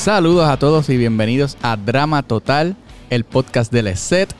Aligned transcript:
Saludos 0.00 0.48
a 0.48 0.56
todos 0.56 0.88
y 0.88 0.96
bienvenidos 0.96 1.58
a 1.60 1.76
Drama 1.76 2.22
Total, 2.22 2.74
el 3.10 3.24
podcast 3.24 3.70
del 3.70 3.86
ESET. 3.86 4.34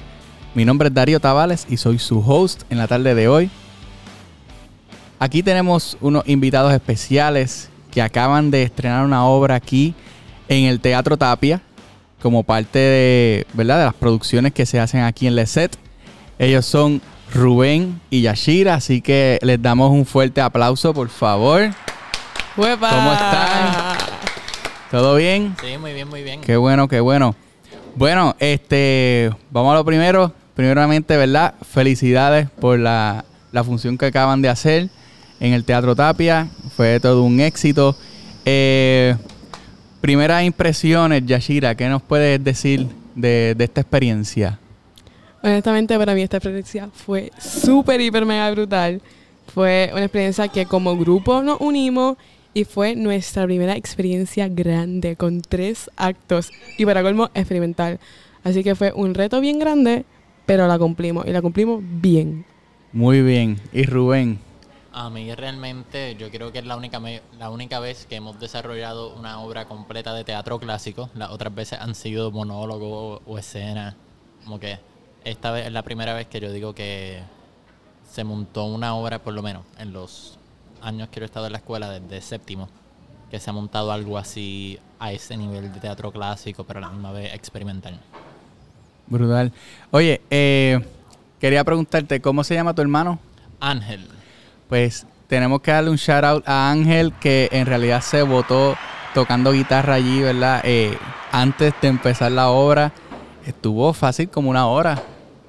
Mi 0.54 0.64
nombre 0.64 0.88
es 0.88 0.94
Darío 0.94 1.20
Tavales 1.20 1.66
y 1.68 1.76
soy 1.76 1.98
su 1.98 2.20
host 2.26 2.62
en 2.70 2.78
la 2.78 2.88
tarde 2.88 3.14
de 3.14 3.28
hoy. 3.28 3.50
Aquí 5.18 5.42
tenemos 5.42 5.98
unos 6.00 6.26
invitados 6.26 6.72
especiales 6.72 7.68
que 7.90 8.00
acaban 8.00 8.50
de 8.50 8.62
estrenar 8.62 9.04
una 9.04 9.26
obra 9.26 9.54
aquí 9.54 9.94
en 10.48 10.64
el 10.64 10.80
Teatro 10.80 11.18
Tapia 11.18 11.60
como 12.22 12.42
parte 12.42 12.78
de, 12.78 13.46
¿verdad? 13.52 13.80
de 13.80 13.84
las 13.84 13.94
producciones 13.94 14.54
que 14.54 14.64
se 14.64 14.80
hacen 14.80 15.02
aquí 15.02 15.26
en 15.26 15.36
Leset. 15.36 15.76
Ellos 16.38 16.64
son 16.64 17.02
Rubén 17.34 18.00
y 18.08 18.22
Yashira, 18.22 18.76
así 18.76 19.02
que 19.02 19.38
les 19.42 19.60
damos 19.60 19.90
un 19.90 20.06
fuerte 20.06 20.40
aplauso, 20.40 20.94
por 20.94 21.10
favor. 21.10 21.68
¿Cómo 22.56 22.72
están? 23.12 24.09
¿Todo 24.90 25.14
bien? 25.14 25.54
Sí, 25.62 25.78
muy 25.78 25.92
bien, 25.92 26.08
muy 26.08 26.24
bien. 26.24 26.40
Qué 26.40 26.56
bueno, 26.56 26.88
qué 26.88 26.98
bueno. 26.98 27.36
Bueno, 27.94 28.34
este, 28.40 29.30
vamos 29.52 29.72
a 29.72 29.76
lo 29.76 29.84
primero. 29.84 30.32
Primeramente, 30.54 31.16
¿verdad? 31.16 31.54
Felicidades 31.62 32.50
por 32.50 32.76
la, 32.76 33.24
la 33.52 33.62
función 33.62 33.96
que 33.96 34.06
acaban 34.06 34.42
de 34.42 34.48
hacer 34.48 34.88
en 35.38 35.52
el 35.52 35.64
Teatro 35.64 35.94
Tapia. 35.94 36.48
Fue 36.74 36.98
todo 36.98 37.22
un 37.22 37.38
éxito. 37.38 37.96
Eh, 38.44 39.14
primeras 40.00 40.42
impresiones, 40.42 41.24
Yashira, 41.24 41.76
¿qué 41.76 41.88
nos 41.88 42.02
puedes 42.02 42.42
decir 42.42 42.88
de, 43.14 43.54
de 43.56 43.64
esta 43.64 43.82
experiencia? 43.82 44.58
Honestamente, 45.40 45.96
para 45.98 46.14
mí 46.14 46.22
esta 46.22 46.38
experiencia 46.38 46.88
fue 46.92 47.30
súper, 47.38 48.00
hiper, 48.00 48.26
mega 48.26 48.50
brutal. 48.50 49.00
Fue 49.54 49.90
una 49.92 50.02
experiencia 50.02 50.48
que 50.48 50.66
como 50.66 50.96
grupo 50.96 51.42
nos 51.42 51.60
unimos 51.60 52.16
y 52.54 52.64
fue 52.64 52.96
nuestra 52.96 53.44
primera 53.44 53.76
experiencia 53.76 54.48
grande 54.48 55.16
con 55.16 55.40
tres 55.42 55.90
actos 55.96 56.50
y 56.78 56.84
para 56.84 57.02
colmo 57.02 57.30
experimental. 57.34 58.00
Así 58.42 58.64
que 58.64 58.74
fue 58.74 58.92
un 58.92 59.14
reto 59.14 59.40
bien 59.40 59.58
grande, 59.58 60.04
pero 60.46 60.66
la 60.66 60.78
cumplimos 60.78 61.26
y 61.26 61.30
la 61.30 61.42
cumplimos 61.42 61.80
bien. 61.82 62.44
Muy 62.92 63.22
bien. 63.22 63.60
¿Y 63.72 63.84
Rubén? 63.84 64.40
A 64.92 65.08
mí 65.10 65.32
realmente 65.36 66.16
yo 66.16 66.28
creo 66.32 66.50
que 66.50 66.58
es 66.58 66.66
la 66.66 66.76
única, 66.76 66.98
me- 66.98 67.22
la 67.38 67.50
única 67.50 67.78
vez 67.78 68.06
que 68.06 68.16
hemos 68.16 68.40
desarrollado 68.40 69.14
una 69.14 69.40
obra 69.40 69.66
completa 69.66 70.12
de 70.14 70.24
teatro 70.24 70.58
clásico. 70.58 71.08
Las 71.14 71.30
otras 71.30 71.54
veces 71.54 71.78
han 71.80 71.94
sido 71.94 72.32
monólogos 72.32 73.20
o 73.24 73.38
escenas. 73.38 73.94
Como 74.42 74.58
que 74.58 74.80
esta 75.24 75.52
vez 75.52 75.66
es 75.66 75.72
la 75.72 75.82
primera 75.82 76.14
vez 76.14 76.26
que 76.26 76.40
yo 76.40 76.50
digo 76.50 76.74
que 76.74 77.20
se 78.10 78.24
montó 78.24 78.64
una 78.64 78.96
obra, 78.96 79.20
por 79.20 79.32
lo 79.34 79.42
menos 79.42 79.62
en 79.78 79.92
los 79.92 80.39
años 80.82 81.08
que 81.08 81.20
yo 81.20 81.24
he 81.24 81.26
estado 81.26 81.46
en 81.46 81.52
la 81.52 81.58
escuela, 81.58 81.90
desde 81.90 82.20
séptimo, 82.20 82.68
que 83.30 83.38
se 83.38 83.50
ha 83.50 83.52
montado 83.52 83.92
algo 83.92 84.18
así 84.18 84.78
a 84.98 85.12
ese 85.12 85.36
nivel 85.36 85.72
de 85.72 85.80
teatro 85.80 86.12
clásico, 86.12 86.64
pero 86.64 86.78
a 86.78 86.82
la 86.82 86.90
misma 86.90 87.12
vez 87.12 87.34
experimental. 87.34 87.98
Brutal. 89.06 89.52
Oye, 89.90 90.20
eh, 90.30 90.80
quería 91.40 91.64
preguntarte, 91.64 92.20
¿cómo 92.20 92.44
se 92.44 92.54
llama 92.54 92.74
tu 92.74 92.82
hermano? 92.82 93.18
Ángel. 93.58 94.06
Pues 94.68 95.06
tenemos 95.26 95.60
que 95.60 95.70
darle 95.70 95.90
un 95.90 95.96
shout 95.96 96.24
out 96.24 96.48
a 96.48 96.70
Ángel 96.70 97.12
que 97.14 97.48
en 97.52 97.66
realidad 97.66 98.00
se 98.02 98.22
votó 98.22 98.76
tocando 99.14 99.52
guitarra 99.52 99.94
allí, 99.94 100.20
¿verdad? 100.20 100.60
Eh, 100.64 100.96
antes 101.32 101.74
de 101.80 101.88
empezar 101.88 102.32
la 102.32 102.50
obra, 102.50 102.92
estuvo 103.46 103.92
fácil 103.92 104.28
como 104.28 104.50
una 104.50 104.66
hora. 104.66 105.02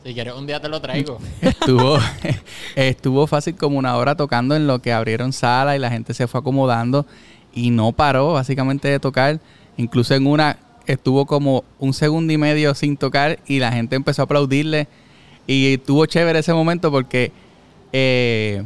Si 0.03 0.13
quieres 0.15 0.33
un 0.33 0.47
día 0.47 0.59
te 0.59 0.67
lo 0.67 0.81
traigo. 0.81 1.19
Estuvo, 1.41 1.97
estuvo 2.75 3.27
fácil 3.27 3.55
como 3.55 3.77
una 3.77 3.95
hora 3.97 4.15
tocando 4.15 4.55
en 4.55 4.65
lo 4.65 4.79
que 4.79 4.93
abrieron 4.93 5.31
sala 5.31 5.75
y 5.75 5.79
la 5.79 5.91
gente 5.91 6.13
se 6.13 6.27
fue 6.27 6.39
acomodando 6.39 7.05
y 7.53 7.69
no 7.69 7.91
paró 7.91 8.33
básicamente 8.33 8.87
de 8.87 8.99
tocar. 8.99 9.39
Incluso 9.77 10.15
en 10.15 10.25
una 10.25 10.57
estuvo 10.87 11.25
como 11.25 11.63
un 11.79 11.93
segundo 11.93 12.33
y 12.33 12.37
medio 12.37 12.73
sin 12.73 12.97
tocar 12.97 13.39
y 13.45 13.59
la 13.59 13.71
gente 13.71 13.95
empezó 13.95 14.23
a 14.23 14.25
aplaudirle. 14.25 14.87
Y 15.45 15.73
estuvo 15.73 16.05
chévere 16.05 16.39
ese 16.39 16.53
momento 16.53 16.91
porque 16.91 17.31
eh, 17.93 18.63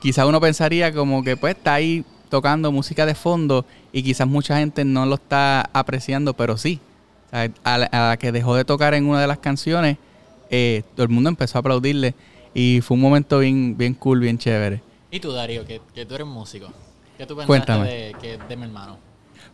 quizás 0.00 0.26
uno 0.26 0.40
pensaría 0.40 0.92
como 0.92 1.24
que 1.24 1.36
pues 1.36 1.56
está 1.56 1.74
ahí 1.74 2.04
tocando 2.28 2.70
música 2.72 3.06
de 3.06 3.14
fondo 3.14 3.64
y 3.92 4.02
quizás 4.02 4.26
mucha 4.26 4.58
gente 4.58 4.84
no 4.84 5.06
lo 5.06 5.16
está 5.16 5.68
apreciando, 5.72 6.34
pero 6.34 6.56
sí. 6.56 6.80
A 7.64 7.78
la 7.78 8.16
que 8.16 8.30
dejó 8.30 8.54
de 8.54 8.64
tocar 8.64 8.94
en 8.94 9.06
una 9.06 9.20
de 9.20 9.26
las 9.26 9.38
canciones, 9.38 9.98
eh, 10.54 10.82
todo 10.94 11.04
el 11.04 11.10
mundo 11.10 11.28
empezó 11.28 11.58
a 11.58 11.60
aplaudirle 11.60 12.14
y 12.54 12.80
fue 12.80 12.94
un 12.94 13.00
momento 13.00 13.40
bien, 13.40 13.76
bien 13.76 13.94
cool, 13.94 14.20
bien 14.20 14.38
chévere. 14.38 14.82
¿Y 15.10 15.20
tú, 15.20 15.32
Darío, 15.32 15.64
que, 15.64 15.80
que 15.94 16.06
tú 16.06 16.14
eres 16.14 16.26
músico? 16.26 16.68
¿Qué 17.18 17.26
tú 17.26 17.36
pensaste 17.36 17.46
Cuéntame. 17.46 17.90
de, 17.90 18.16
que, 18.20 18.38
de 18.38 18.56
mi 18.56 18.64
hermano? 18.64 18.98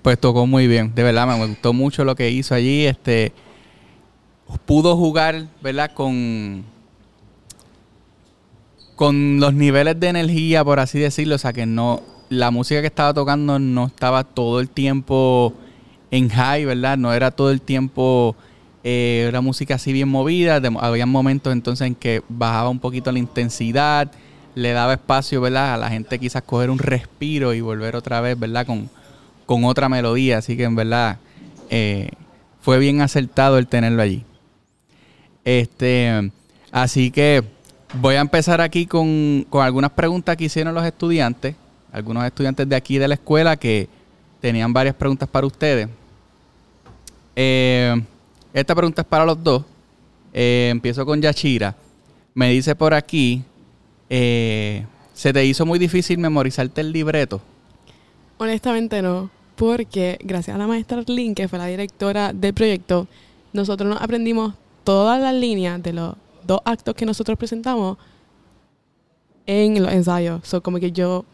Pues 0.02 0.18
tocó 0.18 0.46
muy 0.46 0.66
bien, 0.66 0.94
de 0.94 1.02
verdad, 1.02 1.26
me 1.26 1.46
gustó 1.46 1.72
mucho 1.72 2.04
lo 2.04 2.14
que 2.14 2.30
hizo 2.30 2.54
allí. 2.54 2.86
Este 2.86 3.32
pudo 4.66 4.96
jugar, 4.96 5.46
¿verdad? 5.62 5.92
Con 5.94 6.64
con 8.96 9.40
los 9.40 9.54
niveles 9.54 9.98
de 9.98 10.08
energía, 10.08 10.62
por 10.62 10.78
así 10.78 10.98
decirlo, 10.98 11.36
o 11.36 11.38
sea 11.38 11.54
que 11.54 11.64
no 11.64 12.02
la 12.28 12.50
música 12.50 12.82
que 12.82 12.86
estaba 12.86 13.14
tocando 13.14 13.58
no 13.58 13.86
estaba 13.86 14.24
todo 14.24 14.60
el 14.60 14.68
tiempo 14.68 15.54
en 16.10 16.28
high, 16.28 16.64
¿verdad? 16.66 16.98
No 16.98 17.12
era 17.12 17.30
todo 17.30 17.50
el 17.50 17.62
tiempo 17.62 18.36
eh, 18.84 19.26
una 19.28 19.40
música 19.40 19.74
así 19.74 19.92
bien 19.92 20.08
movida. 20.08 20.60
De- 20.60 20.76
había 20.80 21.06
momentos 21.06 21.52
entonces 21.52 21.86
en 21.86 21.94
que 21.94 22.22
bajaba 22.28 22.68
un 22.70 22.78
poquito 22.78 23.12
la 23.12 23.18
intensidad, 23.18 24.10
le 24.54 24.72
daba 24.72 24.94
espacio, 24.94 25.40
¿verdad? 25.40 25.74
A 25.74 25.76
la 25.76 25.88
gente 25.90 26.18
quizás 26.18 26.42
coger 26.42 26.70
un 26.70 26.78
respiro 26.78 27.54
y 27.54 27.60
volver 27.60 27.96
otra 27.96 28.20
vez, 28.20 28.38
¿verdad? 28.38 28.66
Con, 28.66 28.90
con 29.46 29.64
otra 29.64 29.88
melodía. 29.88 30.38
Así 30.38 30.56
que 30.56 30.64
en 30.64 30.74
verdad 30.76 31.18
eh, 31.70 32.10
fue 32.60 32.78
bien 32.78 33.00
acertado 33.00 33.58
el 33.58 33.66
tenerlo 33.66 34.02
allí. 34.02 34.24
Este, 35.44 36.30
así 36.70 37.10
que 37.10 37.42
voy 37.94 38.16
a 38.16 38.20
empezar 38.20 38.60
aquí 38.60 38.86
con, 38.86 39.46
con 39.48 39.64
algunas 39.64 39.90
preguntas 39.90 40.36
que 40.36 40.44
hicieron 40.44 40.74
los 40.74 40.84
estudiantes, 40.84 41.54
algunos 41.92 42.24
estudiantes 42.24 42.68
de 42.68 42.76
aquí 42.76 42.98
de 42.98 43.08
la 43.08 43.14
escuela 43.14 43.56
que 43.56 43.88
tenían 44.40 44.72
varias 44.72 44.94
preguntas 44.94 45.28
para 45.28 45.46
ustedes. 45.46 45.88
Eh, 47.36 48.02
esta 48.52 48.74
pregunta 48.74 49.02
es 49.02 49.08
para 49.08 49.24
los 49.24 49.42
dos. 49.42 49.64
Eh, 50.32 50.68
empiezo 50.70 51.04
con 51.04 51.20
Yachira. 51.20 51.74
Me 52.34 52.50
dice 52.50 52.74
por 52.74 52.94
aquí, 52.94 53.42
eh, 54.08 54.84
¿se 55.12 55.32
te 55.32 55.44
hizo 55.44 55.66
muy 55.66 55.78
difícil 55.78 56.18
memorizarte 56.18 56.80
el 56.80 56.92
libreto? 56.92 57.40
Honestamente 58.38 59.02
no, 59.02 59.30
porque 59.56 60.18
gracias 60.22 60.54
a 60.54 60.58
la 60.58 60.66
maestra 60.66 60.98
Arlene, 60.98 61.34
que 61.34 61.48
fue 61.48 61.58
la 61.58 61.66
directora 61.66 62.32
del 62.32 62.54
proyecto, 62.54 63.06
nosotros 63.52 63.88
nos 63.88 64.00
aprendimos 64.00 64.54
todas 64.84 65.20
las 65.20 65.34
líneas 65.34 65.82
de 65.82 65.92
los 65.92 66.14
dos 66.46 66.60
actos 66.64 66.94
que 66.94 67.04
nosotros 67.04 67.36
presentamos 67.36 67.98
en 69.46 69.82
los 69.82 69.92
ensayos. 69.92 70.40
So, 70.46 70.62
como 70.62 70.78
que 70.78 70.92
yo, 70.92 71.24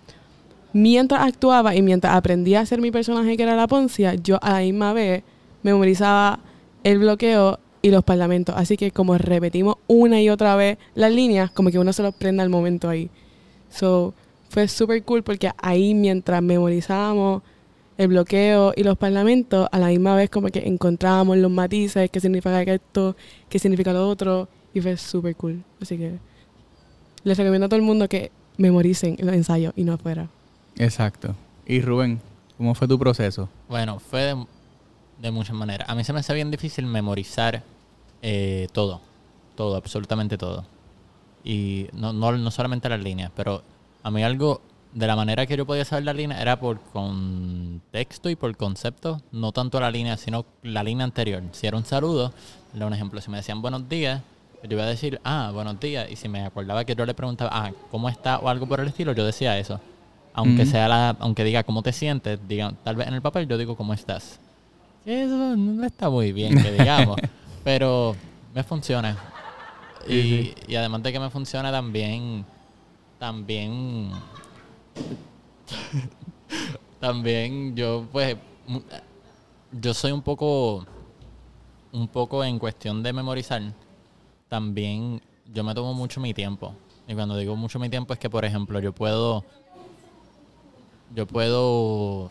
mientras 0.73 1.21
actuaba 1.21 1.75
y 1.75 1.83
mientras 1.83 2.15
aprendía 2.15 2.61
a 2.61 2.63
hacer 2.63 2.81
mi 2.81 2.91
personaje 2.91 3.37
que 3.37 3.43
era 3.43 3.55
la 3.55 3.67
Poncia, 3.67 4.15
yo 4.15 4.39
a 4.43 4.53
la 4.53 4.61
misma 4.61 4.93
vez 4.93 5.23
memorizaba 5.63 6.41
el 6.87 7.01
bloqueo 7.01 7.59
y 7.83 7.91
los 7.91 8.05
parlamentos. 8.05 8.55
Así 8.57 8.77
que 8.77 8.93
como 8.93 9.19
repetimos 9.19 9.75
una 9.89 10.23
y 10.23 10.31
otra 10.31 10.55
vez 10.55 10.79
las 10.95 11.11
líneas, 11.13 11.51
como 11.51 11.73
que 11.73 11.81
uno 11.81 11.93
se 11.93 12.05
los 12.05 12.15
prende 12.15 12.45
al 12.45 12.49
momento 12.49 12.89
ahí. 12.89 13.11
So, 13.71 14.15
fue 14.51 14.69
súper 14.69 15.03
cool 15.03 15.25
porque 15.25 15.51
ahí 15.59 15.95
mientras 15.95 16.41
memorizábamos 16.43 17.43
el 17.99 18.07
bloqueo 18.09 18.73
y 18.77 18.85
los 18.85 18.97
parlamentos, 18.97 19.69
a 19.73 19.81
la 19.81 19.89
misma 19.89 20.15
vez 20.15 20.31
como 20.31 20.47
que 20.47 20.61
encontrábamos 20.61 21.39
los 21.39 21.51
matices, 21.51 22.09
qué 22.09 22.21
significa 22.21 22.63
esto, 22.63 23.17
qué 23.49 23.59
significa 23.59 23.93
lo 23.93 24.09
otro, 24.09 24.49
y 24.73 24.81
fue 24.81 24.97
súper 24.97 25.35
cool. 25.35 25.65
Así 25.83 25.99
que 25.99 26.19
les 27.25 27.37
recomiendo 27.37 27.67
a 27.67 27.69
todo 27.69 27.81
el 27.81 27.87
mundo 27.87 28.09
que 28.09 28.31
memoricen 28.59 29.17
los 29.19 29.35
ensayos 29.35 29.73
y 29.75 29.83
no 29.83 29.95
afuera. 29.95 30.29
Exacto. 30.77 31.35
Y 31.67 31.81
Rubén, 31.81 32.21
¿cómo 32.57 32.77
fue 32.77 32.87
tu 32.87 32.97
proceso? 32.97 33.49
Bueno, 33.69 33.99
fue 33.99 34.21
de, 34.21 34.47
de 35.19 35.31
muchas 35.31 35.57
maneras. 35.57 35.89
A 35.89 35.95
mí 35.95 36.05
se 36.05 36.13
me 36.13 36.21
hace 36.21 36.35
bien 36.35 36.51
difícil 36.51 36.87
memorizar 36.87 37.63
eh, 38.23 38.69
todo. 38.73 39.01
Todo, 39.55 39.77
absolutamente 39.77 40.37
todo. 40.37 40.65
Y 41.45 41.87
no, 41.93 42.13
no, 42.13 42.33
no 42.33 42.51
solamente 42.51 42.89
las 42.89 43.01
líneas, 43.01 43.31
pero 43.35 43.63
a 44.03 44.11
mí 44.11 44.23
algo 44.23 44.61
de 44.93 45.07
la 45.07 45.15
manera 45.15 45.47
que 45.47 45.57
yo 45.57 45.67
podía 45.67 45.85
saber 45.85 46.05
la 46.05 46.15
línea 46.15 46.41
era 46.41 46.59
por 46.59 46.81
contexto 46.81 48.31
y 48.31 48.37
por 48.37 48.57
concepto, 48.57 49.21
no 49.31 49.53
tanto 49.53 49.79
la 49.79 49.91
línea, 49.91 50.17
sino 50.17 50.47
la 50.63 50.83
línea 50.83 51.05
anterior. 51.05 51.43
Si 51.53 51.67
era 51.67 51.77
un 51.77 51.85
saludo, 51.85 52.33
le 52.73 52.85
un 52.85 52.95
ejemplo, 52.95 53.21
si 53.21 53.31
me 53.31 53.37
decían 53.37 53.61
buenos 53.61 53.89
días, 53.89 54.23
yo 54.63 54.73
iba 54.73 54.85
a 54.85 54.87
decir, 54.87 55.21
ah, 55.23 55.51
buenos 55.53 55.79
días, 55.81 56.11
y 56.11 56.17
si 56.17 56.29
me 56.29 56.45
acordaba 56.45 56.85
que 56.85 56.95
yo 56.95 57.05
le 57.05 57.13
preguntaba, 57.13 57.51
ah, 57.53 57.73
¿cómo 57.91 58.09
está? 58.09 58.39
o 58.39 58.49
algo 58.49 58.67
por 58.67 58.81
el 58.81 58.89
estilo, 58.89 59.13
yo 59.13 59.25
decía 59.27 59.59
eso. 59.59 59.81
Aunque 60.33 60.67
sea 60.67 60.89
la, 60.89 61.17
aunque 61.21 61.45
diga 61.45 61.63
cómo 61.63 61.83
te 61.83 61.93
sientes, 61.93 62.39
diga, 62.47 62.73
tal 62.85 62.97
vez 62.97 63.09
en 63.09 63.15
el 63.15 63.23
papel 63.23 63.49
yo 63.49 63.57
digo 63.57 63.77
cómo 63.77 63.95
estás. 63.95 64.39
Eso 65.07 65.57
no 65.57 65.87
está 65.87 66.11
muy 66.11 66.33
bien, 66.33 66.61
que 66.61 66.73
digamos, 66.73 67.17
pero 67.65 68.17
me 68.53 68.65
funciona. 68.65 69.17
Y, 70.09 70.53
y 70.67 70.75
además 70.75 71.01
de 71.05 71.13
que 71.13 71.21
me 71.21 71.31
funciona 71.31 71.71
también, 71.71 72.45
también, 73.17 74.11
también 77.01 77.77
yo 77.77 78.05
pues 78.11 78.37
yo 79.71 79.95
soy 79.95 80.11
un 80.11 80.23
poco, 80.23 80.85
un 81.93 82.09
poco 82.09 82.43
en 82.43 82.59
cuestión 82.59 83.01
de 83.05 83.13
memorizar, 83.13 83.63
también 84.49 85.23
yo 85.53 85.63
me 85.63 85.73
tomo 85.73 85.95
mucho 85.95 86.21
mi 86.21 86.35
tiempo. 86.35 86.75
Y 87.07 87.15
cuando 87.15 87.37
digo 87.37 87.55
mucho 87.55 87.79
mi 87.79 87.89
tiempo 87.89 88.13
es 88.13 88.19
que, 88.19 88.29
por 88.29 88.45
ejemplo, 88.45 88.81
yo 88.81 88.93
puedo, 88.93 89.45
yo 91.15 91.29
puedo, 91.29 92.25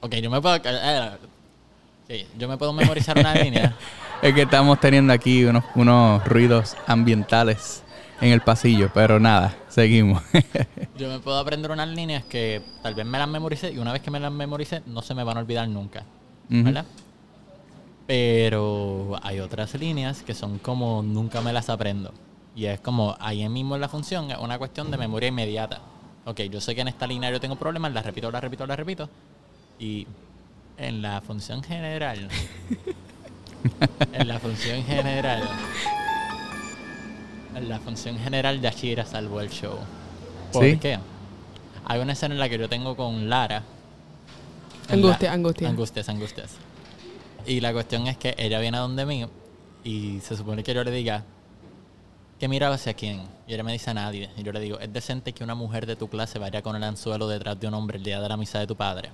ok, 0.00 0.14
yo 0.20 0.30
me 0.30 0.40
puedo, 0.40 0.60
sí, 2.08 2.26
yo 2.38 2.48
me 2.48 2.56
puedo 2.56 2.72
memorizar 2.72 3.18
una 3.18 3.34
línea. 3.34 3.74
Es 4.22 4.32
que 4.32 4.42
estamos 4.42 4.80
teniendo 4.80 5.12
aquí 5.12 5.44
unos, 5.44 5.62
unos 5.74 6.24
ruidos 6.24 6.74
ambientales 6.86 7.84
en 8.20 8.32
el 8.32 8.40
pasillo, 8.40 8.90
pero 8.94 9.20
nada, 9.20 9.54
seguimos. 9.68 10.22
Yo 10.96 11.08
me 11.08 11.20
puedo 11.20 11.38
aprender 11.38 11.70
unas 11.70 11.88
líneas 11.88 12.24
que 12.24 12.62
tal 12.82 12.94
vez 12.94 13.04
me 13.04 13.18
las 13.18 13.28
memorice 13.28 13.70
y 13.70 13.78
una 13.78 13.92
vez 13.92 14.00
que 14.00 14.10
me 14.10 14.18
las 14.18 14.32
memorice 14.32 14.82
no 14.86 15.02
se 15.02 15.14
me 15.14 15.22
van 15.22 15.36
a 15.36 15.40
olvidar 15.40 15.68
nunca. 15.68 16.04
¿verdad? 16.48 16.86
Pero 18.06 19.18
hay 19.22 19.40
otras 19.40 19.74
líneas 19.74 20.22
que 20.22 20.32
son 20.32 20.58
como 20.58 21.02
nunca 21.02 21.40
me 21.40 21.52
las 21.52 21.68
aprendo. 21.68 22.12
Y 22.54 22.66
es 22.66 22.80
como 22.80 23.16
ahí 23.20 23.46
mismo 23.48 23.74
en 23.74 23.80
la 23.82 23.88
función, 23.88 24.30
es 24.30 24.38
una 24.38 24.58
cuestión 24.58 24.90
de 24.90 24.96
memoria 24.96 25.28
inmediata. 25.28 25.80
Ok, 26.24 26.40
yo 26.42 26.60
sé 26.60 26.74
que 26.74 26.80
en 26.80 26.88
esta 26.88 27.06
línea 27.06 27.30
yo 27.30 27.40
tengo 27.40 27.56
problemas, 27.56 27.92
la 27.92 28.02
repito, 28.02 28.30
la 28.30 28.40
repito, 28.40 28.66
la 28.66 28.76
repito. 28.76 29.10
Y 29.78 30.06
en 30.78 31.02
la 31.02 31.20
función 31.20 31.62
general, 31.62 32.28
en 34.12 34.28
la 34.28 34.38
función 34.38 34.82
general, 34.84 35.42
en 37.54 37.68
la 37.68 37.78
función 37.80 38.18
general, 38.18 38.60
Yashira 38.60 39.04
salvó 39.06 39.40
el 39.40 39.50
show. 39.50 39.78
¿Por 40.52 40.64
¿Sí? 40.64 40.76
qué? 40.78 40.98
Hay 41.86 42.00
una 42.00 42.12
escena 42.12 42.34
en 42.34 42.40
la 42.40 42.48
que 42.48 42.58
yo 42.58 42.68
tengo 42.68 42.96
con 42.96 43.28
Lara. 43.28 43.62
la- 44.88 44.94
Angustia, 44.94 45.32
angustia. 45.32 45.68
Angustias, 45.68 46.08
angustias. 46.08 46.50
Y 47.46 47.60
la 47.60 47.72
cuestión 47.72 48.06
es 48.08 48.16
que 48.16 48.34
ella 48.38 48.58
viene 48.60 48.76
a 48.76 48.80
donde 48.80 49.06
mí 49.06 49.24
y 49.84 50.20
se 50.20 50.36
supone 50.36 50.62
que 50.64 50.74
yo 50.74 50.82
le 50.84 50.90
diga 50.90 51.22
que 52.40 52.48
mira 52.48 52.72
hacia 52.72 52.92
quién. 52.94 53.22
Y 53.46 53.54
ella 53.54 53.62
me 53.62 53.72
dice 53.72 53.90
a 53.90 53.94
nadie. 53.94 54.28
Y 54.36 54.42
yo 54.42 54.52
le 54.52 54.60
digo, 54.60 54.78
es 54.80 54.92
decente 54.92 55.32
que 55.32 55.44
una 55.44 55.54
mujer 55.54 55.86
de 55.86 55.96
tu 55.96 56.08
clase 56.08 56.38
vaya 56.38 56.60
con 56.62 56.74
el 56.76 56.82
anzuelo 56.84 57.28
detrás 57.28 57.58
de 57.58 57.68
un 57.68 57.74
hombre 57.74 57.98
el 57.98 58.04
día 58.04 58.20
de 58.20 58.28
la 58.28 58.36
misa 58.36 58.58
de 58.58 58.66
tu 58.66 58.76
padre. 58.76 59.10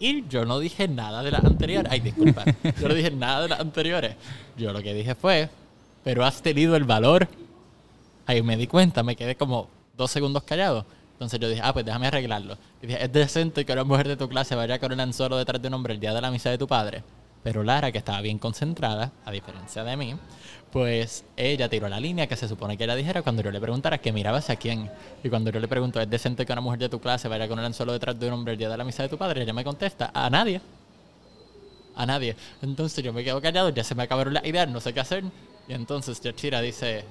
Y 0.00 0.26
yo 0.28 0.46
no 0.46 0.58
dije 0.58 0.88
nada 0.88 1.22
de 1.22 1.30
las 1.30 1.44
anteriores. 1.44 1.92
Ay, 1.92 2.00
disculpa. 2.00 2.44
Yo 2.80 2.88
no 2.88 2.94
dije 2.94 3.10
nada 3.10 3.42
de 3.42 3.48
las 3.48 3.60
anteriores. 3.60 4.16
Yo 4.56 4.72
lo 4.72 4.82
que 4.82 4.94
dije 4.94 5.14
fue, 5.14 5.50
pero 6.02 6.24
has 6.24 6.40
tenido 6.40 6.74
el 6.74 6.84
valor. 6.84 7.28
Ahí 8.26 8.42
me 8.42 8.56
di 8.56 8.66
cuenta, 8.66 9.02
me 9.02 9.14
quedé 9.14 9.36
como 9.36 9.68
dos 9.96 10.10
segundos 10.10 10.42
callado. 10.44 10.86
Entonces 11.12 11.38
yo 11.38 11.50
dije, 11.50 11.60
ah, 11.62 11.74
pues 11.74 11.84
déjame 11.84 12.06
arreglarlo. 12.06 12.56
Y 12.82 12.86
dije, 12.86 13.04
es 13.04 13.12
decente 13.12 13.66
que 13.66 13.72
una 13.74 13.84
mujer 13.84 14.08
de 14.08 14.16
tu 14.16 14.26
clase 14.26 14.54
vaya 14.54 14.78
con 14.78 14.90
el 14.90 15.00
anzuelo 15.00 15.36
detrás 15.36 15.60
de 15.60 15.68
un 15.68 15.74
hombre 15.74 15.92
el 15.92 16.00
día 16.00 16.14
de 16.14 16.20
la 16.22 16.30
misa 16.30 16.48
de 16.48 16.56
tu 16.56 16.66
padre. 16.66 17.04
Pero 17.42 17.62
Lara, 17.62 17.90
que 17.90 17.98
estaba 17.98 18.20
bien 18.20 18.38
concentrada, 18.38 19.12
a 19.24 19.30
diferencia 19.30 19.82
de 19.82 19.96
mí, 19.96 20.14
pues 20.70 21.24
ella 21.36 21.68
tiró 21.68 21.88
la 21.88 21.98
línea 21.98 22.26
que 22.26 22.36
se 22.36 22.46
supone 22.46 22.76
que 22.76 22.84
ella 22.84 22.94
dijera 22.94 23.22
cuando 23.22 23.42
yo 23.42 23.50
le 23.50 23.60
preguntara 23.60 23.98
que 23.98 24.12
miraba 24.12 24.38
hacia 24.38 24.56
quién. 24.56 24.90
Y 25.24 25.28
cuando 25.28 25.50
yo 25.50 25.58
le 25.58 25.66
pregunto, 25.66 26.00
¿es 26.00 26.08
decente 26.08 26.46
que 26.46 26.52
una 26.52 26.60
mujer 26.60 26.78
de 26.78 26.88
tu 26.88 27.00
clase 27.00 27.28
vaya 27.28 27.48
con 27.48 27.58
el 27.58 27.64
anzuelo 27.64 27.92
detrás 27.92 28.18
de 28.18 28.26
un 28.28 28.34
hombre 28.34 28.52
el 28.52 28.58
día 28.58 28.68
de 28.68 28.76
la 28.76 28.84
misa 28.84 29.02
de 29.02 29.08
tu 29.08 29.18
padre? 29.18 29.42
Ella 29.42 29.52
me 29.52 29.64
contesta, 29.64 30.10
a 30.14 30.28
nadie. 30.30 30.60
A 31.96 32.06
nadie. 32.06 32.36
Entonces 32.62 33.02
yo 33.02 33.12
me 33.12 33.24
quedo 33.24 33.40
callado, 33.40 33.70
ya 33.70 33.84
se 33.84 33.94
me 33.94 34.02
acabaron 34.02 34.34
las 34.34 34.44
ideas, 34.44 34.68
no 34.68 34.80
sé 34.80 34.92
qué 34.92 35.00
hacer. 35.00 35.24
Y 35.66 35.72
entonces 35.72 36.20
Yachira 36.20 36.60
dice, 36.60 37.04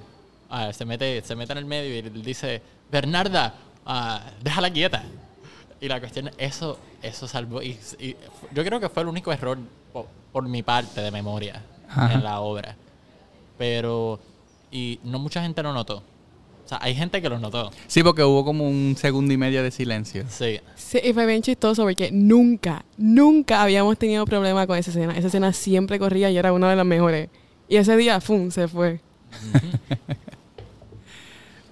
ah, 0.48 0.72
se, 0.72 0.84
mete, 0.84 1.22
se 1.22 1.34
mete 1.34 1.52
en 1.52 1.58
el 1.58 1.64
medio 1.64 1.98
y 1.98 2.02
dice, 2.22 2.62
Bernarda, 2.90 3.54
ah, 3.84 4.22
déjala 4.42 4.70
quieta. 4.70 5.02
Y 5.80 5.88
la 5.88 5.98
cuestión 5.98 6.28
es, 6.28 6.34
eso, 6.38 6.78
eso 7.02 7.26
salvó. 7.26 7.62
Y, 7.62 7.78
yo 8.52 8.64
creo 8.64 8.80
que 8.80 8.88
fue 8.88 9.02
el 9.02 9.08
único 9.08 9.32
error 9.32 9.58
po- 9.92 10.06
por, 10.32 10.48
mi 10.48 10.62
parte 10.62 11.00
de 11.00 11.10
memoria 11.10 11.62
Ajá. 11.88 12.12
en 12.14 12.24
la 12.24 12.40
obra. 12.40 12.76
Pero, 13.58 14.18
y 14.70 14.98
no 15.04 15.18
mucha 15.18 15.42
gente 15.42 15.62
lo 15.62 15.72
notó. 15.72 16.02
O 16.64 16.68
sea, 16.70 16.78
hay 16.80 16.94
gente 16.94 17.20
que 17.20 17.28
lo 17.28 17.38
notó. 17.38 17.70
Sí, 17.88 18.02
porque 18.02 18.22
hubo 18.22 18.44
como 18.44 18.68
un 18.68 18.94
segundo 18.96 19.34
y 19.34 19.36
medio 19.36 19.62
de 19.62 19.70
silencio. 19.70 20.24
Sí. 20.28 20.60
Sí, 20.76 21.00
y 21.02 21.12
fue 21.12 21.26
bien 21.26 21.42
chistoso 21.42 21.82
porque 21.82 22.10
nunca, 22.12 22.84
nunca 22.96 23.62
habíamos 23.62 23.98
tenido 23.98 24.24
problema 24.24 24.66
con 24.66 24.78
esa 24.78 24.90
escena. 24.90 25.16
Esa 25.16 25.26
escena 25.26 25.52
siempre 25.52 25.98
corría 25.98 26.30
y 26.30 26.38
era 26.38 26.52
una 26.52 26.70
de 26.70 26.76
las 26.76 26.86
mejores. 26.86 27.28
Y 27.68 27.76
ese 27.76 27.96
día, 27.96 28.20
¡fum! 28.20 28.50
se 28.50 28.68
fue. 28.68 29.00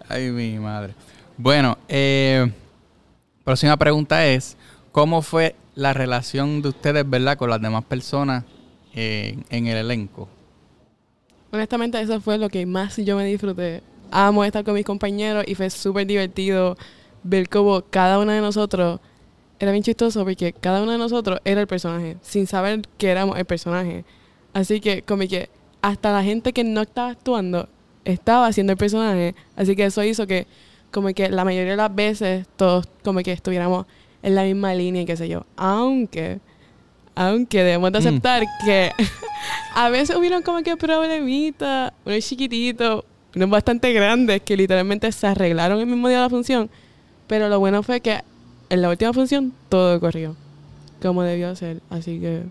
Ay, 0.09 0.31
mi 0.31 0.59
madre. 0.59 0.94
Bueno, 1.37 1.76
eh, 1.88 2.50
próxima 3.44 3.76
pregunta 3.76 4.26
es, 4.26 4.56
¿cómo 4.91 5.23
fue 5.23 5.55
la 5.78 5.94
relación 5.94 6.60
de 6.60 6.70
ustedes, 6.70 7.08
verdad, 7.08 7.38
con 7.38 7.50
las 7.50 7.62
demás 7.62 7.84
personas 7.84 8.42
eh, 8.94 9.38
en 9.48 9.69
el 9.69 9.76
elenco? 9.76 10.28
Honestamente, 11.52 12.00
eso 12.00 12.20
fue 12.20 12.36
lo 12.36 12.48
que 12.48 12.66
más 12.66 12.96
yo 12.96 13.16
me 13.16 13.25
disfruté. 13.25 13.80
Amo 14.10 14.42
estar 14.42 14.64
con 14.64 14.75
mis 14.75 14.84
compañeros 14.84 15.44
y 15.46 15.54
fue 15.54 15.70
súper 15.70 16.04
divertido 16.04 16.76
ver 17.22 17.48
cómo 17.48 17.80
cada 17.90 18.19
uno 18.19 18.32
de 18.32 18.40
nosotros 18.40 18.98
era 19.60 19.70
bien 19.70 19.84
chistoso 19.84 20.25
porque 20.25 20.52
cada 20.52 20.82
uno 20.82 20.90
de 20.90 20.98
nosotros 20.98 21.38
era 21.44 21.60
el 21.60 21.69
personaje, 21.69 22.16
sin 22.22 22.48
saber 22.48 22.82
que 22.98 23.10
éramos 23.10 23.38
el 23.38 23.44
personaje. 23.44 24.04
Así 24.54 24.81
que, 24.81 25.02
como 25.02 25.28
que 25.28 25.48
hasta 25.81 26.10
la 26.12 26.24
gente 26.24 26.52
que 26.52 26.64
no 26.64 26.81
estaba 26.81 27.10
actuando 27.10 27.69
estaba 28.04 28.48
haciendo 28.48 28.72
el 28.72 28.78
personaje. 28.78 29.36
Así 29.54 29.76
que 29.76 29.84
eso 29.84 30.02
hizo 30.02 30.26
que, 30.26 30.48
como 30.90 31.14
que 31.14 31.28
la 31.28 31.44
mayoría 31.44 31.70
de 31.70 31.76
las 31.76 31.94
veces 31.94 32.48
todos, 32.56 32.84
como 33.04 33.20
que 33.20 33.31
estuviéramos 33.31 33.86
en 34.23 34.35
la 34.35 34.43
misma 34.44 34.75
línea 34.75 35.03
y 35.03 35.06
qué 35.06 35.17
sé 35.17 35.29
yo. 35.29 35.44
Aunque, 35.56 36.41
aunque 37.15 37.59
debemos 37.62 37.93
de 37.93 37.99
Mm. 38.00 38.03
aceptar 38.06 38.44
que 38.65 38.91
a 39.75 39.88
veces 39.91 40.17
hubieron 40.17 40.43
como 40.43 40.62
que 40.62 40.76
problemitas, 40.76 41.93
unos 42.05 42.25
chiquititos, 42.26 43.05
unos 43.35 43.50
bastante 43.50 43.93
grandes 43.93 44.43
que 44.43 44.56
literalmente 44.56 45.11
se 45.12 45.26
arreglaron 45.26 45.81
el 45.81 45.87
mismo 45.87 46.09
día 46.09 46.19
de 46.19 46.23
la 46.25 46.31
función. 46.31 46.70
Pero 47.26 47.49
lo 47.49 47.59
bueno 47.59 47.82
fue 47.82 48.00
que 48.00 48.20
en 48.70 48.82
la 48.82 48.88
última 48.91 49.12
función 49.12 49.53
todo 49.69 49.99
corrió 50.00 50.35
como 51.03 51.23
debió 51.23 51.55
ser. 51.55 51.81
Así 51.91 52.19
que 52.19 52.43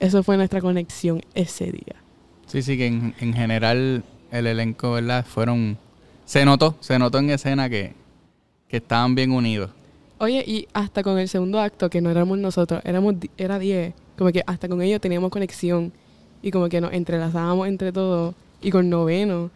eso 0.00 0.22
fue 0.22 0.36
nuestra 0.36 0.60
conexión 0.60 1.22
ese 1.34 1.66
día. 1.70 1.94
Sí, 2.46 2.60
sí, 2.62 2.76
que 2.76 2.86
en, 2.86 3.14
en 3.20 3.32
general 3.34 4.02
el 4.30 4.46
elenco, 4.46 4.92
¿verdad? 4.92 5.24
Fueron... 5.24 5.78
Se 6.24 6.44
notó, 6.44 6.76
se 6.80 6.98
notó 6.98 7.18
en 7.18 7.30
escena 7.30 7.68
que, 7.68 7.94
que 8.68 8.78
estaban 8.78 9.14
bien 9.14 9.30
unidos. 9.32 9.70
Oye, 10.22 10.44
y 10.46 10.68
hasta 10.72 11.02
con 11.02 11.18
el 11.18 11.28
segundo 11.28 11.58
acto, 11.58 11.90
que 11.90 12.00
no 12.00 12.08
éramos 12.08 12.38
nosotros, 12.38 12.80
éramos 12.84 13.16
era 13.36 13.58
10, 13.58 13.92
como 14.16 14.30
que 14.30 14.44
hasta 14.46 14.68
con 14.68 14.80
ellos 14.80 15.00
teníamos 15.00 15.32
conexión 15.32 15.92
y 16.42 16.52
como 16.52 16.68
que 16.68 16.80
nos 16.80 16.92
entrelazábamos 16.92 17.66
entre 17.66 17.90
todos. 17.90 18.32
Y 18.60 18.70
con 18.70 18.88
noveno, 18.88 19.50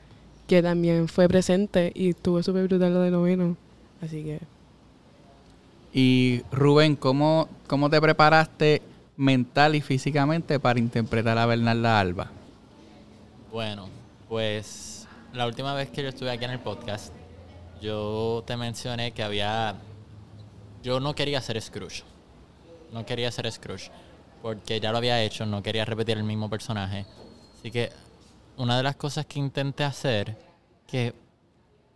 que 0.48 0.64
también 0.64 1.06
fue 1.06 1.28
presente 1.28 1.92
y 1.94 2.08
estuvo 2.08 2.42
súper 2.42 2.66
brutal 2.66 2.92
lo 2.92 3.00
de 3.02 3.12
noveno. 3.12 3.56
Así 4.02 4.24
que 4.24 4.40
Y 5.92 6.42
Rubén, 6.50 6.96
¿cómo, 6.96 7.48
¿cómo 7.68 7.88
te 7.88 8.00
preparaste 8.00 8.82
mental 9.16 9.76
y 9.76 9.80
físicamente 9.80 10.58
para 10.58 10.80
interpretar 10.80 11.38
a 11.38 11.46
Bernarda 11.46 12.00
Alba? 12.00 12.32
Bueno, 13.52 13.88
pues 14.28 15.06
la 15.32 15.46
última 15.46 15.74
vez 15.74 15.90
que 15.90 16.02
yo 16.02 16.08
estuve 16.08 16.32
aquí 16.32 16.44
en 16.44 16.50
el 16.50 16.58
podcast, 16.58 17.12
yo 17.80 18.42
te 18.44 18.56
mencioné 18.56 19.12
que 19.12 19.22
había... 19.22 19.76
Yo 20.82 21.00
no 21.00 21.14
quería 21.14 21.40
ser 21.40 21.60
Scrooge. 21.60 22.04
No 22.92 23.04
quería 23.04 23.30
ser 23.30 23.50
Scrooge. 23.50 23.90
Porque 24.42 24.80
ya 24.80 24.92
lo 24.92 24.98
había 24.98 25.22
hecho, 25.22 25.46
no 25.46 25.62
quería 25.62 25.84
repetir 25.84 26.16
el 26.16 26.24
mismo 26.24 26.48
personaje. 26.48 27.06
Así 27.58 27.70
que 27.70 27.90
una 28.56 28.76
de 28.76 28.82
las 28.82 28.96
cosas 28.96 29.26
que 29.26 29.38
intenté 29.38 29.84
hacer, 29.84 30.36
que... 30.86 31.14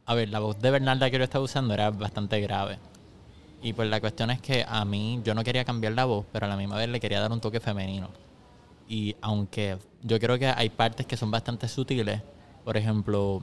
A 0.07 0.15
ver, 0.15 0.29
la 0.29 0.41
voz 0.41 0.59
de 0.59 0.71
Bernarda 0.71 1.11
que 1.11 1.19
yo 1.19 1.25
estaba 1.25 1.45
usando 1.45 1.73
era 1.73 1.91
bastante 1.91 2.41
grave. 2.41 2.79
Y 3.63 3.75
pues 3.75 3.89
la 3.89 4.01
cuestión 4.01 4.31
es 4.31 4.41
que 4.41 4.65
a 4.67 4.85
mí 4.85 5.21
yo 5.23 5.35
no 5.35 5.45
quería 5.45 5.65
cambiar 5.65 5.93
la 5.93 6.07
voz, 6.07 6.25
pero 6.33 6.47
a 6.47 6.49
la 6.49 6.57
misma 6.57 6.77
vez 6.77 6.89
le 6.89 6.99
quería 6.99 7.21
dar 7.21 7.31
un 7.31 7.41
toque 7.41 7.61
femenino. 7.61 8.09
Y 8.89 9.15
aunque 9.21 9.79
yo 10.03 10.19
creo 10.19 10.39
que 10.39 10.49
hay 10.49 10.71
partes 10.71 11.07
que 11.07 11.17
son 11.17 11.31
bastante 11.31 11.69
sutiles, 11.69 12.23
por 12.65 12.77
ejemplo, 12.77 13.41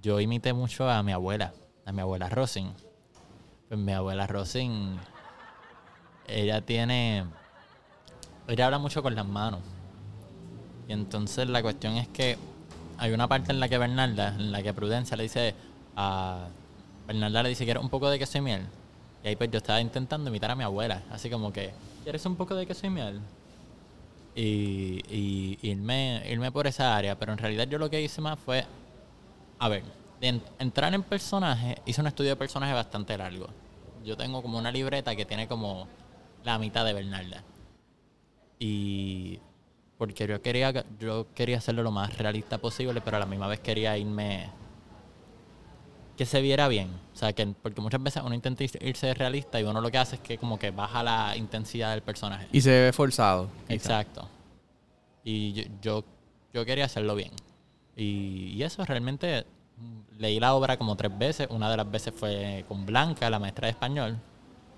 yo 0.00 0.20
imité 0.20 0.52
mucho 0.52 0.88
a 0.88 1.02
mi 1.02 1.12
abuela, 1.12 1.52
a 1.86 1.92
mi 1.92 2.02
abuela 2.02 2.28
Rosin. 2.28 2.72
Pues 3.70 3.78
mi 3.78 3.92
abuela 3.92 4.26
Rosin, 4.26 4.98
ella 6.26 6.60
tiene, 6.60 7.24
ella 8.48 8.66
habla 8.66 8.80
mucho 8.80 9.00
con 9.00 9.14
las 9.14 9.24
manos. 9.24 9.60
Y 10.88 10.92
entonces 10.92 11.48
la 11.48 11.62
cuestión 11.62 11.94
es 11.94 12.08
que 12.08 12.36
hay 12.98 13.12
una 13.12 13.28
parte 13.28 13.52
en 13.52 13.60
la 13.60 13.68
que 13.68 13.78
Bernarda, 13.78 14.34
en 14.34 14.50
la 14.50 14.60
que 14.60 14.74
Prudencia 14.74 15.16
le 15.16 15.22
dice 15.22 15.54
a 15.94 16.48
Bernarda 17.06 17.44
le 17.44 17.50
dice, 17.50 17.64
¿quieres 17.64 17.80
un 17.80 17.90
poco 17.90 18.10
de 18.10 18.18
queso 18.18 18.38
y 18.38 18.40
miel? 18.40 18.66
Y 19.22 19.28
ahí 19.28 19.36
pues 19.36 19.52
yo 19.52 19.58
estaba 19.58 19.80
intentando 19.80 20.30
imitar 20.30 20.50
a 20.50 20.56
mi 20.56 20.64
abuela, 20.64 21.04
así 21.08 21.30
como 21.30 21.52
que, 21.52 21.72
¿quieres 22.02 22.26
un 22.26 22.34
poco 22.34 22.56
de 22.56 22.66
queso 22.66 22.88
y 22.88 22.90
miel? 22.90 23.20
y, 24.34 25.00
y 25.08 25.58
irme, 25.62 26.24
irme 26.28 26.50
por 26.50 26.66
esa 26.66 26.96
área. 26.96 27.16
Pero 27.16 27.30
en 27.30 27.38
realidad 27.38 27.68
yo 27.68 27.78
lo 27.78 27.88
que 27.88 28.02
hice 28.02 28.20
más 28.20 28.36
fue, 28.36 28.66
a 29.60 29.68
ver, 29.68 29.84
entrar 30.20 30.92
en 30.92 31.04
personaje, 31.04 31.80
hice 31.86 32.00
un 32.00 32.08
estudio 32.08 32.30
de 32.30 32.36
personaje 32.36 32.72
bastante 32.72 33.16
largo. 33.16 33.46
Yo 34.04 34.16
tengo 34.16 34.42
como 34.42 34.58
una 34.58 34.72
libreta 34.72 35.14
que 35.14 35.24
tiene 35.24 35.46
como 35.46 35.86
la 36.44 36.58
mitad 36.58 36.84
de 36.84 36.92
Bernarda. 36.92 37.42
Y 38.58 39.38
porque 39.98 40.26
yo 40.26 40.40
quería, 40.40 40.84
yo 40.98 41.26
quería 41.34 41.58
hacerlo 41.58 41.82
lo 41.82 41.90
más 41.90 42.16
realista 42.16 42.58
posible, 42.58 43.00
pero 43.00 43.18
a 43.18 43.20
la 43.20 43.26
misma 43.26 43.46
vez 43.46 43.60
quería 43.60 43.96
irme 43.98 44.50
que 46.16 46.26
se 46.26 46.40
viera 46.40 46.68
bien. 46.68 46.88
O 47.14 47.16
sea, 47.16 47.32
que 47.32 47.46
porque 47.46 47.80
muchas 47.80 48.02
veces 48.02 48.22
uno 48.24 48.34
intenta 48.34 48.64
irse 48.64 49.14
realista 49.14 49.60
y 49.60 49.64
uno 49.64 49.80
lo 49.80 49.90
que 49.90 49.98
hace 49.98 50.16
es 50.16 50.22
que 50.22 50.38
como 50.38 50.58
que 50.58 50.70
baja 50.70 51.02
la 51.02 51.36
intensidad 51.36 51.92
del 51.92 52.02
personaje. 52.02 52.46
Y 52.52 52.60
se 52.60 52.70
ve 52.70 52.92
forzado. 52.92 53.48
Exacto. 53.68 54.28
Y 55.24 55.52
yo, 55.52 55.62
yo, 55.80 56.04
yo 56.52 56.64
quería 56.64 56.84
hacerlo 56.84 57.14
bien. 57.14 57.30
Y, 57.96 58.52
y 58.54 58.62
eso 58.62 58.84
realmente 58.84 59.46
leí 60.18 60.38
la 60.40 60.54
obra 60.54 60.76
como 60.76 60.96
tres 60.96 61.16
veces. 61.16 61.48
Una 61.50 61.70
de 61.70 61.76
las 61.76 61.90
veces 61.90 62.14
fue 62.14 62.64
con 62.68 62.86
Blanca, 62.86 63.30
la 63.30 63.38
maestra 63.38 63.66
de 63.66 63.72
español, 63.72 64.18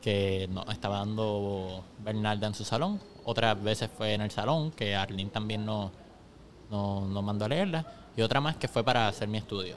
que 0.01 0.49
nos 0.51 0.69
estaba 0.69 0.99
dando 0.99 1.85
Bernalda 2.05 2.47
en 2.47 2.55
su 2.55 2.65
salón. 2.65 3.01
Otras 3.25 3.63
veces 3.63 3.91
fue 3.97 4.15
en 4.15 4.21
el 4.21 4.31
salón, 4.31 4.71
que 4.73 4.95
Arlene 4.97 5.31
también 5.31 5.65
nos 5.65 5.91
no, 6.73 7.07
nos 7.07 7.23
mandó 7.23 7.45
a 7.45 7.49
leerla. 7.49 7.87
Y 8.17 8.23
otra 8.23 8.41
más 8.41 8.57
que 8.57 8.67
fue 8.67 8.83
para 8.83 9.07
hacer 9.07 9.29
mi 9.29 9.39
estudio. 9.39 9.77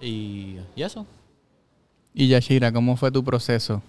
Y, 0.00 0.56
y 0.74 0.82
eso. 0.82 1.04
Y 2.14 2.28
Yashira, 2.28 2.72
¿cómo 2.72 2.96
fue 2.96 3.10
tu 3.10 3.22
proceso 3.22 3.82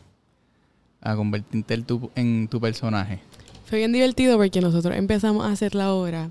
a 1.00 1.16
convertirte 1.16 1.74
en 1.74 1.84
tu, 1.86 2.12
en 2.16 2.48
tu 2.48 2.60
personaje? 2.60 3.20
Fue 3.66 3.78
bien 3.80 3.94
divertido 3.94 4.38
porque 4.38 4.60
nosotros 4.60 4.96
empezamos 4.96 5.46
a 5.46 5.52
hacer 5.52 5.76
la 5.76 5.94
obra. 5.94 6.30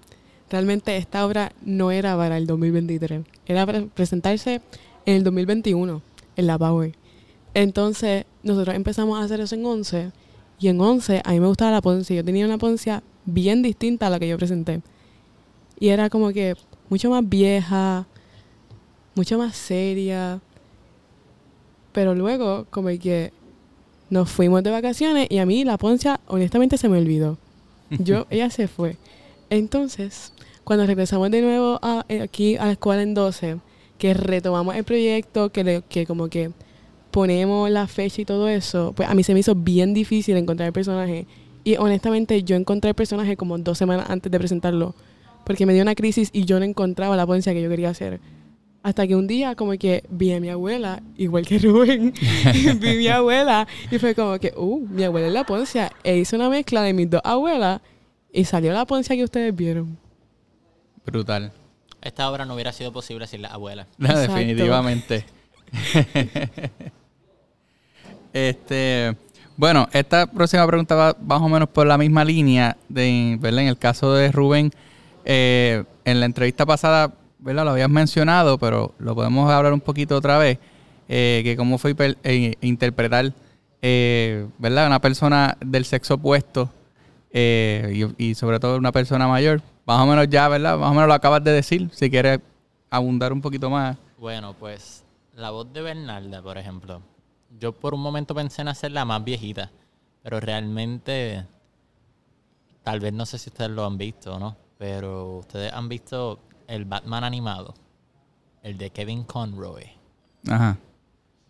Realmente 0.50 0.96
esta 0.96 1.24
obra 1.24 1.52
no 1.62 1.92
era 1.92 2.16
para 2.16 2.36
el 2.36 2.46
2023, 2.46 3.22
era 3.46 3.64
para 3.66 3.82
presentarse 3.86 4.60
en 5.06 5.16
el 5.16 5.24
2021, 5.24 6.02
en 6.36 6.46
la 6.46 6.58
Power. 6.58 6.92
Entonces, 7.54 8.24
nosotros 8.42 8.74
empezamos 8.74 9.18
a 9.18 9.24
hacer 9.24 9.40
eso 9.40 9.54
en 9.54 9.64
11 9.64 10.12
y 10.58 10.68
en 10.68 10.80
11 10.80 11.22
a 11.24 11.30
mí 11.30 11.40
me 11.40 11.46
gustaba 11.46 11.70
la 11.70 11.80
ponencia. 11.80 12.16
Yo 12.16 12.24
tenía 12.24 12.44
una 12.46 12.58
ponencia 12.58 13.02
bien 13.24 13.62
distinta 13.62 14.08
a 14.08 14.10
la 14.10 14.18
que 14.18 14.28
yo 14.28 14.36
presenté. 14.38 14.82
Y 15.78 15.88
era 15.88 16.10
como 16.10 16.30
que 16.32 16.56
mucho 16.88 17.10
más 17.10 17.26
vieja, 17.26 18.06
mucho 19.14 19.38
más 19.38 19.56
seria. 19.56 20.40
Pero 21.92 22.14
luego, 22.14 22.66
como 22.70 22.88
que 22.88 23.32
nos 24.10 24.28
fuimos 24.30 24.62
de 24.62 24.70
vacaciones 24.70 25.28
y 25.30 25.38
a 25.38 25.46
mí 25.46 25.64
la 25.64 25.78
ponencia 25.78 26.20
honestamente 26.26 26.76
se 26.76 26.88
me 26.88 26.98
olvidó. 26.98 27.38
Yo, 27.90 28.26
ella 28.30 28.50
se 28.50 28.68
fue. 28.68 28.96
Entonces, 29.48 30.32
cuando 30.70 30.86
regresamos 30.86 31.32
de 31.32 31.42
nuevo 31.42 31.80
eh, 32.08 32.20
aquí 32.22 32.54
a 32.54 32.66
la 32.66 32.70
escuela 32.70 33.02
en 33.02 33.12
12, 33.12 33.56
que 33.98 34.14
retomamos 34.14 34.76
el 34.76 34.84
proyecto, 34.84 35.50
que, 35.50 36.06
como 36.06 36.28
que 36.28 36.52
ponemos 37.10 37.68
la 37.70 37.88
fecha 37.88 38.22
y 38.22 38.24
todo 38.24 38.46
eso, 38.46 38.92
pues 38.94 39.08
a 39.08 39.14
mí 39.16 39.24
se 39.24 39.34
me 39.34 39.40
hizo 39.40 39.56
bien 39.56 39.94
difícil 39.94 40.36
encontrar 40.36 40.68
el 40.68 40.72
personaje. 40.72 41.26
Y 41.64 41.74
honestamente 41.74 42.44
yo 42.44 42.54
encontré 42.54 42.90
el 42.90 42.94
personaje 42.94 43.36
como 43.36 43.58
dos 43.58 43.78
semanas 43.78 44.08
antes 44.10 44.30
de 44.30 44.38
presentarlo, 44.38 44.94
porque 45.44 45.66
me 45.66 45.74
dio 45.74 45.82
una 45.82 45.96
crisis 45.96 46.30
y 46.32 46.44
yo 46.44 46.60
no 46.60 46.64
encontraba 46.64 47.16
la 47.16 47.26
ponencia 47.26 47.52
que 47.52 47.62
yo 47.62 47.68
quería 47.68 47.90
hacer. 47.90 48.20
Hasta 48.84 49.08
que 49.08 49.16
un 49.16 49.26
día 49.26 49.56
como 49.56 49.72
que 49.72 50.04
vi 50.08 50.32
a 50.34 50.38
mi 50.38 50.50
abuela, 50.50 51.02
igual 51.16 51.48
que 51.48 51.58
Rubén, 51.68 52.14
vi 52.78 52.88
a 52.88 52.96
mi 52.96 53.08
abuela 53.08 53.66
y 53.90 53.98
fue 53.98 54.14
como 54.14 54.38
que, 54.38 54.52
uh, 54.56 54.86
mi 54.88 55.02
abuela 55.02 55.26
es 55.26 55.32
la 55.32 55.42
ponencia. 55.42 55.90
E 56.04 56.16
hice 56.18 56.36
una 56.36 56.48
mezcla 56.48 56.82
de 56.82 56.92
mis 56.92 57.10
dos 57.10 57.22
abuelas 57.24 57.80
y 58.32 58.44
salió 58.44 58.72
la 58.72 58.86
ponencia 58.86 59.16
que 59.16 59.24
ustedes 59.24 59.52
vieron. 59.56 59.98
Brutal. 61.10 61.52
Esta 62.02 62.30
obra 62.30 62.44
no 62.46 62.54
hubiera 62.54 62.72
sido 62.72 62.92
posible 62.92 63.26
sin 63.26 63.42
la 63.42 63.48
abuela. 63.48 63.86
Exacto. 64.00 64.32
Definitivamente. 64.34 65.24
este, 68.32 69.16
bueno, 69.56 69.88
esta 69.92 70.26
próxima 70.26 70.66
pregunta 70.66 70.94
va 70.94 71.16
más 71.20 71.40
o 71.42 71.48
menos 71.48 71.68
por 71.68 71.86
la 71.86 71.98
misma 71.98 72.24
línea 72.24 72.76
de, 72.88 73.36
¿verdad? 73.40 73.62
En 73.62 73.68
el 73.68 73.78
caso 73.78 74.12
de 74.14 74.32
Rubén, 74.32 74.72
eh, 75.24 75.84
en 76.04 76.20
la 76.20 76.26
entrevista 76.26 76.64
pasada, 76.66 77.12
¿verdad? 77.38 77.64
Lo 77.64 77.70
habías 77.72 77.90
mencionado, 77.90 78.58
pero 78.58 78.94
lo 78.98 79.14
podemos 79.14 79.50
hablar 79.50 79.72
un 79.72 79.80
poquito 79.80 80.16
otra 80.16 80.38
vez, 80.38 80.58
eh, 81.08 81.40
que 81.44 81.56
cómo 81.56 81.78
fue 81.78 81.94
hiper- 81.94 82.16
eh, 82.24 82.54
interpretar, 82.60 83.32
eh, 83.82 84.46
¿verdad? 84.58 84.86
Una 84.86 85.00
persona 85.00 85.56
del 85.64 85.84
sexo 85.84 86.14
opuesto 86.14 86.70
eh, 87.32 88.06
y, 88.18 88.30
y 88.30 88.34
sobre 88.34 88.60
todo 88.60 88.76
una 88.76 88.92
persona 88.92 89.26
mayor. 89.28 89.60
Más 89.90 90.02
o 90.02 90.06
menos 90.06 90.28
ya, 90.28 90.46
¿verdad? 90.46 90.78
Más 90.78 90.88
o 90.88 90.94
menos 90.94 91.08
lo 91.08 91.14
acabas 91.14 91.42
de 91.42 91.50
decir. 91.50 91.90
Si 91.92 92.08
quieres 92.08 92.38
abundar 92.90 93.32
un 93.32 93.40
poquito 93.40 93.68
más. 93.68 93.96
Bueno, 94.18 94.54
pues 94.54 95.04
la 95.34 95.50
voz 95.50 95.72
de 95.72 95.82
Bernalda, 95.82 96.40
por 96.40 96.58
ejemplo. 96.58 97.02
Yo 97.58 97.72
por 97.72 97.94
un 97.94 98.00
momento 98.00 98.32
pensé 98.32 98.62
en 98.62 98.68
hacerla 98.68 99.04
más 99.04 99.24
viejita, 99.24 99.72
pero 100.22 100.38
realmente, 100.38 101.44
tal 102.84 103.00
vez 103.00 103.12
no 103.12 103.26
sé 103.26 103.36
si 103.36 103.50
ustedes 103.50 103.72
lo 103.72 103.84
han 103.84 103.98
visto 103.98 104.36
o 104.36 104.38
no, 104.38 104.56
pero 104.78 105.38
ustedes 105.38 105.72
han 105.72 105.88
visto 105.88 106.38
el 106.68 106.84
Batman 106.84 107.24
animado, 107.24 107.74
el 108.62 108.78
de 108.78 108.90
Kevin 108.90 109.24
Conroy. 109.24 109.90
Ajá. 110.48 110.78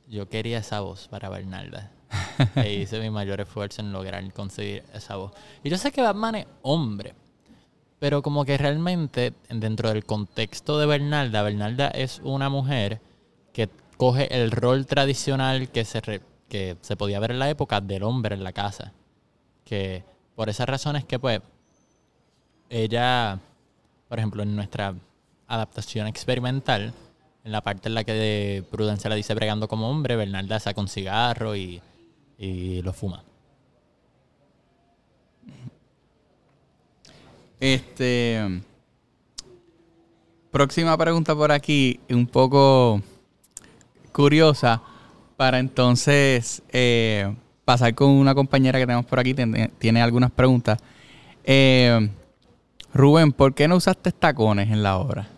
Yo 0.08 0.30
quería 0.30 0.60
esa 0.60 0.80
voz 0.80 1.08
para 1.08 1.28
Bernalda. 1.28 1.90
e 2.56 2.72
hice 2.72 3.00
mi 3.00 3.10
mayor 3.10 3.42
esfuerzo 3.42 3.82
en 3.82 3.92
lograr 3.92 4.32
conseguir 4.32 4.82
esa 4.94 5.16
voz. 5.16 5.32
Y 5.62 5.68
yo 5.68 5.76
sé 5.76 5.92
que 5.92 6.00
Batman 6.00 6.36
es 6.36 6.46
hombre, 6.62 7.14
pero 8.00 8.22
como 8.22 8.44
que 8.44 8.58
realmente 8.58 9.34
dentro 9.48 9.90
del 9.90 10.04
contexto 10.04 10.78
de 10.80 10.86
Bernalda, 10.86 11.42
Bernalda 11.42 11.88
es 11.88 12.20
una 12.24 12.48
mujer 12.48 13.00
que 13.52 13.68
coge 13.96 14.34
el 14.42 14.50
rol 14.50 14.86
tradicional 14.86 15.68
que 15.70 15.84
se, 15.84 16.00
re- 16.00 16.22
que 16.48 16.76
se 16.80 16.96
podía 16.96 17.20
ver 17.20 17.30
en 17.30 17.38
la 17.38 17.50
época 17.50 17.80
del 17.80 18.02
hombre 18.02 18.34
en 18.34 18.42
la 18.42 18.52
casa. 18.52 18.92
Que 19.64 20.02
por 20.34 20.48
esas 20.48 20.68
razones 20.68 21.04
que 21.04 21.18
pues 21.18 21.40
ella, 22.70 23.38
por 24.08 24.18
ejemplo, 24.18 24.42
en 24.42 24.56
nuestra 24.56 24.94
adaptación 25.46 26.06
experimental, 26.06 26.94
en 27.44 27.52
la 27.52 27.60
parte 27.60 27.88
en 27.88 27.94
la 27.94 28.04
que 28.04 28.64
Prudencia 28.70 29.10
la 29.10 29.16
dice 29.16 29.34
bregando 29.34 29.68
como 29.68 29.90
hombre, 29.90 30.16
Bernalda 30.16 30.58
saca 30.58 30.80
un 30.80 30.88
cigarro 30.88 31.54
y, 31.54 31.80
y 32.38 32.80
lo 32.82 32.92
fuma. 32.92 33.24
Este. 37.60 38.62
Próxima 40.50 40.96
pregunta 40.98 41.34
por 41.36 41.52
aquí, 41.52 42.00
un 42.10 42.26
poco 42.26 43.00
curiosa, 44.12 44.82
para 45.36 45.60
entonces 45.60 46.60
eh, 46.72 47.32
pasar 47.64 47.94
con 47.94 48.08
una 48.10 48.34
compañera 48.34 48.78
que 48.80 48.86
tenemos 48.86 49.06
por 49.06 49.20
aquí, 49.20 49.32
tiene, 49.32 49.68
tiene 49.78 50.02
algunas 50.02 50.32
preguntas. 50.32 50.80
Eh, 51.44 52.10
Rubén, 52.92 53.30
¿por 53.30 53.54
qué 53.54 53.68
no 53.68 53.76
usaste 53.76 54.10
tacones 54.10 54.70
en 54.70 54.82
la 54.82 54.96
obra? 54.98 55.28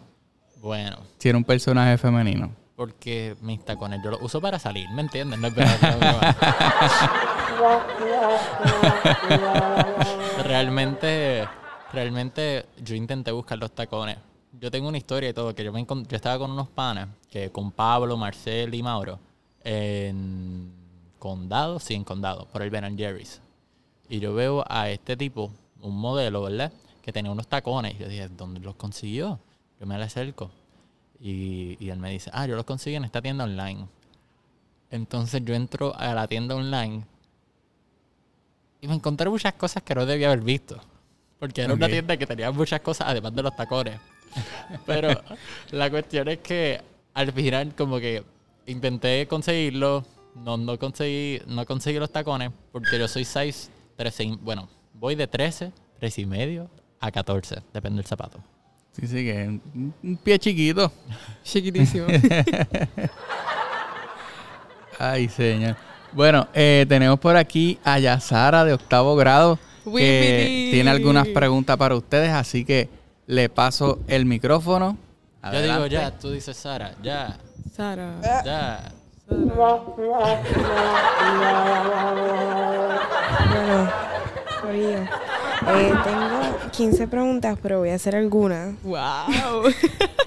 Bueno, 0.62 0.96
Si 1.18 1.28
era 1.28 1.36
un 1.36 1.44
personaje 1.44 1.98
femenino. 1.98 2.50
porque 2.74 3.36
mis 3.42 3.62
tacones 3.64 4.00
yo 4.02 4.10
los 4.12 4.22
uso 4.22 4.40
para 4.40 4.58
salir, 4.58 4.88
¿me 4.94 5.02
entiendes? 5.02 5.38
No 5.38 5.48
es 5.48 5.54
verdad, 5.54 6.36
realmente, 10.44 11.46
realmente 11.92 12.66
yo 12.82 12.94
intenté 12.94 13.30
buscar 13.30 13.58
los 13.58 13.72
tacones. 13.72 14.18
Yo 14.60 14.70
tengo 14.70 14.88
una 14.88 14.98
historia 14.98 15.30
y 15.30 15.32
todo, 15.32 15.54
que 15.54 15.64
yo, 15.64 15.72
me 15.72 15.84
yo 15.84 16.16
estaba 16.16 16.38
con 16.38 16.50
unos 16.50 16.68
panas, 16.68 17.08
que 17.30 17.50
con 17.50 17.72
Pablo, 17.72 18.16
Marcel 18.16 18.74
y 18.74 18.82
Mauro, 18.82 19.18
en 19.64 20.72
Condado, 21.18 21.78
sí, 21.78 21.94
en 21.94 22.04
Condado, 22.04 22.46
por 22.52 22.62
el 22.62 22.70
Ben 22.70 22.96
Jerry's. 22.96 23.40
Y 24.08 24.20
yo 24.20 24.34
veo 24.34 24.64
a 24.68 24.90
este 24.90 25.16
tipo, 25.16 25.50
un 25.80 25.96
modelo, 25.96 26.42
¿verdad? 26.42 26.72
Que 27.02 27.12
tenía 27.12 27.32
unos 27.32 27.48
tacones. 27.48 27.94
Y 27.94 27.98
yo 27.98 28.08
dije, 28.08 28.28
¿dónde 28.28 28.60
los 28.60 28.74
consiguió? 28.74 29.38
Yo 29.80 29.86
me 29.86 29.96
le 29.96 30.04
acerco. 30.04 30.50
Y, 31.18 31.76
y 31.80 31.90
él 31.90 31.98
me 31.98 32.10
dice, 32.10 32.30
ah, 32.34 32.46
yo 32.46 32.56
los 32.56 32.64
conseguí 32.64 32.96
en 32.96 33.04
esta 33.04 33.22
tienda 33.22 33.44
online. 33.44 33.86
Entonces 34.90 35.42
yo 35.44 35.54
entro 35.54 35.96
a 35.96 36.12
la 36.12 36.28
tienda 36.28 36.54
online 36.54 37.04
y 38.82 38.88
me 38.88 38.94
encontré 38.94 39.30
muchas 39.30 39.54
cosas 39.54 39.82
que 39.84 39.94
no 39.94 40.04
debía 40.04 40.26
haber 40.26 40.42
visto. 40.42 40.78
Porque 41.42 41.62
era 41.62 41.74
una 41.74 41.88
tienda 41.88 42.16
que 42.16 42.24
tenía 42.24 42.52
muchas 42.52 42.80
cosas 42.82 43.08
además 43.10 43.34
de 43.34 43.42
los 43.42 43.56
tacones. 43.56 43.98
Pero 44.86 45.08
la 45.72 45.90
cuestión 45.90 46.28
es 46.28 46.38
que 46.38 46.80
al 47.14 47.32
final 47.32 47.74
como 47.76 47.98
que 47.98 48.22
intenté 48.66 49.26
conseguirlo, 49.26 50.04
no, 50.36 50.56
no 50.56 50.78
conseguí, 50.78 51.42
no 51.48 51.66
conseguí 51.66 51.98
los 51.98 52.12
tacones 52.12 52.52
porque 52.70 52.96
yo 52.96 53.08
soy 53.08 53.24
6, 53.24 53.70
13, 53.96 54.22
y- 54.22 54.36
bueno, 54.36 54.68
voy 54.94 55.16
de 55.16 55.26
13, 55.26 55.72
13 55.98 56.20
y 56.20 56.26
medio 56.26 56.70
a 57.00 57.10
14, 57.10 57.56
depende 57.74 57.96
del 57.96 58.06
zapato. 58.06 58.38
Sí, 58.92 59.08
sí, 59.08 59.24
que 59.24 59.60
un, 59.74 59.92
un 60.00 60.16
pie 60.18 60.38
chiquito. 60.38 60.92
Chiquitísimo. 61.42 62.06
Ay, 64.96 65.28
señor. 65.28 65.74
Bueno, 66.12 66.46
eh, 66.54 66.86
tenemos 66.88 67.18
por 67.18 67.36
aquí 67.36 67.80
a 67.82 67.98
Yasara 67.98 68.64
de 68.64 68.74
octavo 68.74 69.16
grado 69.16 69.58
que 69.84 70.68
tiene 70.72 70.90
algunas 70.90 71.28
preguntas 71.28 71.76
para 71.76 71.94
ustedes, 71.96 72.30
así 72.30 72.64
que 72.64 72.88
le 73.26 73.48
paso 73.48 73.98
el 74.08 74.26
micrófono. 74.26 74.96
Yo 75.44 75.50
digo 75.50 75.72
Adelante. 75.74 75.90
ya, 75.90 76.10
tú 76.18 76.30
dices 76.30 76.56
Sara, 76.56 76.94
ya, 77.02 77.36
Sara. 77.74 78.14
ya. 78.44 78.92
Bueno, 83.50 83.90
Corillo. 84.60 85.02
Eh, 85.68 85.92
tengo 86.04 86.70
15 86.72 87.06
preguntas, 87.08 87.58
pero 87.62 87.78
voy 87.78 87.90
a 87.90 87.94
hacer 87.94 88.16
algunas. 88.16 88.74
¡Wow! 88.82 88.98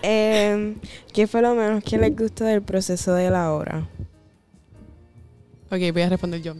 Eh, 0.07 0.75
¿Qué 1.13 1.25
fue 1.25 1.41
lo 1.41 1.55
menos 1.55 1.83
que 1.83 1.97
les 1.97 2.15
gustó 2.15 2.43
del 2.43 2.61
proceso 2.61 3.15
de 3.15 3.31
la 3.31 3.51
obra? 3.51 3.87
ok, 5.71 5.79
voy 5.91 6.01
a 6.03 6.09
responder 6.09 6.43
yo. 6.43 6.53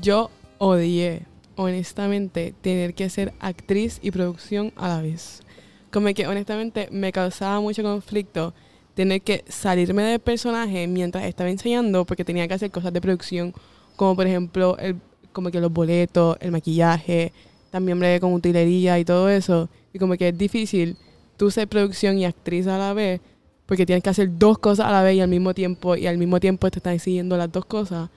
Yo 0.00 0.30
odié, 0.58 1.22
honestamente, 1.58 2.54
tener 2.60 2.94
que 2.94 3.10
ser 3.10 3.34
actriz 3.40 3.98
y 4.00 4.12
producción 4.12 4.72
a 4.76 4.88
la 4.88 5.02
vez. 5.02 5.42
Como 5.90 6.06
que 6.14 6.26
honestamente 6.26 6.88
me 6.92 7.10
causaba 7.10 7.60
mucho 7.60 7.82
conflicto 7.82 8.54
tener 8.94 9.22
que 9.22 9.44
salirme 9.48 10.02
del 10.02 10.20
personaje 10.20 10.86
mientras 10.86 11.24
estaba 11.24 11.50
ensayando 11.50 12.04
porque 12.04 12.24
tenía 12.24 12.46
que 12.46 12.54
hacer 12.54 12.70
cosas 12.70 12.92
de 12.92 13.00
producción, 13.00 13.52
como 13.96 14.14
por 14.14 14.26
ejemplo, 14.28 14.76
el, 14.78 15.00
como 15.32 15.50
que 15.50 15.60
los 15.60 15.72
boletos, 15.72 16.36
el 16.40 16.52
maquillaje, 16.52 17.32
también 17.70 17.98
bregué 17.98 18.20
con 18.20 18.32
utilería 18.32 18.98
y 19.00 19.04
todo 19.04 19.28
eso. 19.28 19.68
Y 19.92 19.98
como 19.98 20.14
que 20.16 20.28
es 20.28 20.38
difícil 20.38 20.96
tú 21.36 21.50
ser 21.50 21.66
producción 21.66 22.18
y 22.18 22.24
actriz 22.24 22.68
a 22.68 22.78
la 22.78 22.94
vez 22.94 23.20
porque 23.66 23.84
tienes 23.84 24.04
que 24.04 24.10
hacer 24.10 24.38
dos 24.38 24.58
cosas 24.58 24.86
a 24.86 24.92
la 24.92 25.02
vez 25.02 25.16
y 25.16 25.20
al 25.20 25.28
mismo 25.28 25.54
tiempo 25.54 25.96
y 25.96 26.06
al 26.06 26.18
mismo 26.18 26.38
tiempo 26.38 26.70
te 26.70 26.78
están 26.78 26.94
exigiendo 26.94 27.36
las 27.36 27.50
dos 27.50 27.64
cosas. 27.64 28.10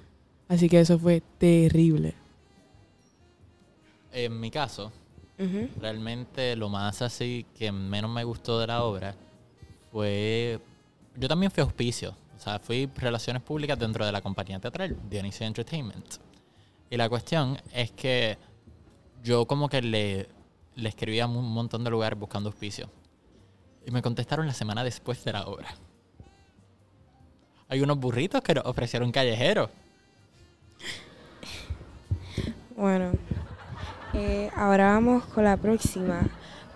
Así 0.48 0.70
que 0.70 0.80
eso 0.80 1.00
fue 1.00 1.24
terrible. 1.40 2.21
En 4.12 4.39
mi 4.39 4.51
caso, 4.51 4.91
realmente 5.80 6.56
lo 6.56 6.70
más 6.70 7.01
así 7.01 7.46
que 7.58 7.72
menos 7.72 8.12
me 8.12 8.24
gustó 8.24 8.60
de 8.60 8.68
la 8.68 8.84
obra 8.84 9.15
fue... 9.91 10.60
Yo 11.15 11.27
también 11.27 11.51
fui 11.51 11.62
auspicio. 11.62 12.15
O 12.38 12.39
sea, 12.39 12.60
fui 12.60 12.89
relaciones 12.96 13.41
públicas 13.41 13.77
dentro 13.77 14.06
de 14.06 14.12
la 14.12 14.22
compañía 14.22 14.60
teatral, 14.60 14.98
Dionisio 15.10 15.46
Entertainment. 15.46 16.15
Y 16.89 16.98
la 16.98 17.08
cuestión 17.08 17.58
es 17.74 17.91
que 17.91 18.38
yo 19.24 19.46
como 19.46 19.70
que 19.70 19.82
le, 19.82 20.27
le 20.75 20.89
escribí 20.89 21.20
a 21.20 21.27
un 21.27 21.53
montón 21.53 21.84
de 21.84 21.89
lugares 21.89 22.18
buscando 22.18 22.50
auspicio. 22.50 22.89
Y 23.86 23.91
me 23.91 24.01
contestaron 24.01 24.48
la 24.48 24.53
semana 24.53 24.84
después 24.84 25.24
de 25.24 25.34
la 25.34 25.46
obra. 25.46 25.75
Hay 27.68 27.82
unos 27.82 27.98
burritos 28.00 28.41
que 28.41 28.56
nos 28.56 28.65
ofrecieron 28.65 29.12
callejeros. 29.12 29.70
Bueno, 32.75 33.12
eh, 34.13 34.50
ahora 34.56 34.94
vamos 34.94 35.25
con 35.25 35.44
la 35.44 35.58
próxima. 35.58 36.22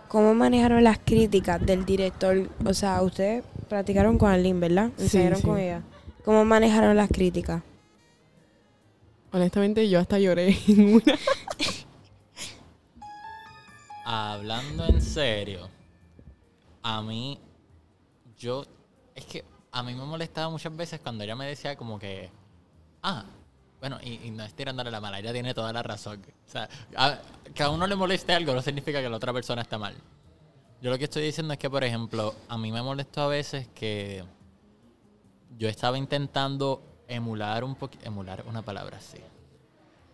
¿Cómo 0.08 0.34
manejaron 0.34 0.84
las 0.84 1.00
críticas 1.00 1.66
del 1.66 1.86
director? 1.86 2.50
O 2.66 2.74
sea, 2.74 3.02
ustedes 3.02 3.44
practicaron 3.68 4.18
con 4.18 4.32
Arlene, 4.32 4.60
¿verdad? 4.60 4.92
Sí, 4.98 5.04
Ensayaron 5.04 5.40
sí. 5.40 5.48
con 5.48 5.58
ella. 5.60 5.82
¿Cómo 6.24 6.46
manejaron 6.46 6.96
las 6.96 7.10
críticas? 7.10 7.62
Honestamente, 9.32 9.90
yo 9.90 10.00
hasta 10.00 10.18
lloré 10.18 10.58
en 10.68 10.96
una. 10.96 11.20
Hablando 14.06 14.86
en 14.86 15.02
serio, 15.02 15.68
a 16.84 17.02
mí, 17.02 17.40
yo, 18.38 18.64
es 19.16 19.26
que 19.26 19.44
a 19.72 19.84
mí 19.84 19.94
me 19.94 20.06
molestaba 20.06 20.50
muchas 20.50 20.76
veces 20.76 21.00
cuando 21.02 21.24
ella 21.24 21.36
me 21.36 21.48
decía 21.48 21.76
como 21.76 22.00
que, 22.00 22.30
ah, 23.04 23.26
bueno, 23.88 24.00
y, 24.04 24.32
no 24.32 24.44
es 24.44 24.56
tirándole 24.56 24.90
la 24.90 25.00
mala, 25.00 25.20
ella 25.20 25.32
tiene 25.32 25.54
toda 25.54 25.72
la 25.72 25.84
razón. 25.84 26.20
O 26.48 26.50
sea, 26.50 26.68
a- 26.96 27.20
que 27.54 27.62
a 27.62 27.70
uno 27.70 27.86
le 27.86 27.96
moleste 27.96 28.34
algo 28.34 28.56
no 28.56 28.62
significa 28.64 29.00
que 29.00 29.08
la 29.08 29.18
otra 29.18 29.32
persona 29.32 29.62
está 29.62 29.78
mal. 29.78 29.94
Yo 30.82 30.90
lo 30.90 30.98
que 30.98 31.04
estoy 31.04 31.22
diciendo 31.22 31.54
es 31.54 31.60
que, 31.60 31.70
por 31.70 31.84
ejemplo, 31.84 32.34
a 32.50 32.58
mí 32.58 32.72
me 32.72 32.82
molestó 32.82 33.22
a 33.22 33.28
veces 33.28 33.68
que 33.76 34.24
yo 35.56 35.70
estaba 35.70 36.00
intentando 36.00 36.82
emular 37.08 37.64
un 37.64 37.76
poquito, 37.76 38.04
emular 38.08 38.44
una 38.48 38.64
palabra 38.64 38.98
así 38.98 39.20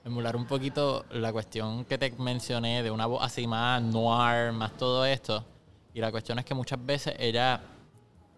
emular 0.04 0.36
un 0.36 0.48
poquito 0.48 1.06
la 1.12 1.32
cuestión 1.32 1.86
que 1.86 1.98
te 1.98 2.12
mencioné 2.18 2.84
de 2.84 2.92
una 2.92 3.06
voz 3.06 3.24
así 3.24 3.48
más 3.48 3.82
noir, 3.82 4.52
más 4.52 4.76
todo 4.76 5.06
esto. 5.06 5.46
Y 5.94 6.02
la 6.02 6.12
cuestión 6.12 6.40
es 6.40 6.46
que 6.46 6.54
muchas 6.54 6.84
veces 6.86 7.16
ella 7.18 7.62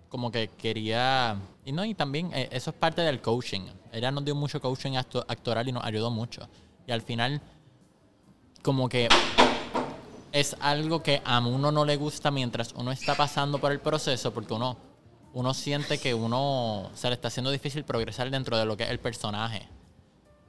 como 0.10 0.32
que 0.32 0.50
quería... 0.50 1.38
Y 1.66 1.72
no, 1.72 1.86
y 1.86 1.94
también 1.94 2.32
eh, 2.34 2.50
eso 2.52 2.72
es 2.72 2.76
parte 2.76 3.02
del 3.02 3.22
coaching. 3.22 3.62
Ella 3.92 4.12
nos 4.12 4.26
dio 4.26 4.36
mucho 4.36 4.60
coaching 4.60 4.94
acto- 4.94 5.26
actoral 5.28 5.68
y 5.68 5.72
nos 5.72 5.84
ayudó 5.84 6.12
mucho. 6.12 6.48
Y 6.86 6.92
al 6.92 7.02
final, 7.02 7.42
como 8.62 8.90
que 8.90 9.08
es 10.32 10.56
algo 10.60 11.02
que 11.04 11.22
a 11.24 11.40
uno 11.40 11.72
no 11.72 11.86
le 11.86 11.96
gusta 11.96 12.32
mientras 12.32 12.74
uno 12.74 12.92
está 12.92 13.16
pasando 13.16 13.60
por 13.60 13.72
el 13.72 13.80
proceso, 13.80 14.34
porque 14.34 14.54
uno, 14.54 14.78
uno 15.34 15.54
siente 15.54 16.00
que 16.00 16.14
uno 16.14 16.90
se 16.96 17.08
le 17.08 17.14
está 17.16 17.30
haciendo 17.30 17.52
difícil 17.52 17.84
progresar 17.86 18.30
dentro 18.30 18.58
de 18.58 18.66
lo 18.66 18.76
que 18.76 18.84
es 18.84 18.90
el 18.90 19.00
personaje. 19.00 19.68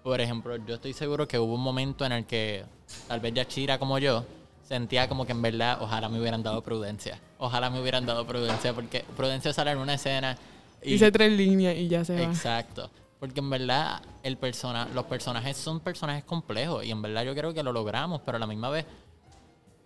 Por 0.02 0.20
ejemplo, 0.20 0.56
yo 0.66 0.74
estoy 0.74 0.92
seguro 0.94 1.28
que 1.28 1.38
hubo 1.38 1.54
un 1.54 1.62
momento 1.62 2.04
en 2.04 2.12
el 2.12 2.26
que 2.26 2.64
tal 3.08 3.20
vez 3.20 3.32
Yachira 3.34 3.78
como 3.78 3.98
yo 3.98 4.24
sentía 4.62 5.08
como 5.08 5.26
que 5.26 5.32
en 5.32 5.42
verdad 5.42 5.78
ojalá 5.80 6.08
me 6.08 6.18
hubieran 6.18 6.42
dado 6.42 6.62
prudencia. 6.62 7.20
Ojalá 7.38 7.70
me 7.70 7.80
hubieran 7.80 8.04
dado 8.04 8.26
prudencia 8.26 8.72
porque 8.72 9.04
prudencia 9.16 9.52
sale 9.52 9.70
en 9.70 9.78
una 9.78 9.94
escena 9.94 10.36
y 10.84 10.94
Hice 10.94 11.10
tres 11.10 11.32
líneas 11.32 11.76
y 11.76 11.88
ya 11.88 12.04
se 12.04 12.14
va. 12.14 12.22
Exacto. 12.22 12.90
Porque 13.18 13.40
en 13.40 13.48
verdad 13.48 14.02
el 14.22 14.36
persona, 14.36 14.88
los 14.94 15.04
personajes 15.06 15.56
son 15.56 15.80
personajes 15.80 16.24
complejos 16.24 16.84
y 16.84 16.90
en 16.90 17.00
verdad 17.00 17.24
yo 17.24 17.34
creo 17.34 17.54
que 17.54 17.62
lo 17.62 17.72
logramos, 17.72 18.20
pero 18.24 18.36
a 18.36 18.38
la 18.38 18.46
misma 18.46 18.68
vez 18.68 18.84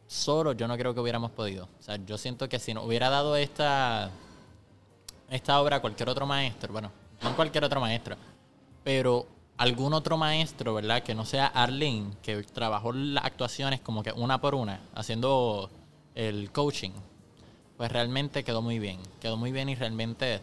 solo 0.07 0.53
yo 0.53 0.67
no 0.67 0.77
creo 0.77 0.95
que 0.95 1.01
hubiéramos 1.01 1.31
podido. 1.31 1.69
O 1.79 1.83
sea, 1.83 1.97
yo 2.05 2.19
siento 2.19 2.49
que 2.49 2.59
si 2.59 2.75
nos 2.75 2.85
hubiera 2.85 3.11
dado 3.11 3.37
esta 3.37 4.11
esta 5.31 5.61
obra 5.61 5.77
a 5.77 5.81
cualquier 5.81 6.09
otro 6.09 6.27
maestro, 6.27 6.73
bueno, 6.73 6.91
no 7.23 7.37
cualquier 7.37 7.65
otro 7.65 7.81
maestro, 7.81 8.17
pero 8.83 9.27
algún 9.59 9.93
otro 9.93 10.17
maestro, 10.17 10.75
¿verdad? 10.75 11.03
Que 11.03 11.15
no 11.15 11.25
sea 11.25 11.47
Arlene, 11.47 12.13
que 12.23 12.43
trabajó 12.43 12.93
las 12.93 13.25
actuaciones 13.25 13.81
como 13.81 14.03
que 14.03 14.13
una 14.13 14.41
por 14.41 14.55
una, 14.55 14.81
haciendo 14.95 15.71
el 16.15 16.51
coaching, 16.51 16.93
pues 17.77 17.93
realmente 17.93 18.43
quedó 18.45 18.63
muy 18.63 18.79
bien. 18.79 18.99
Quedó 19.21 19.37
muy 19.37 19.53
bien 19.53 19.69
y 19.69 19.75
realmente 19.75 20.41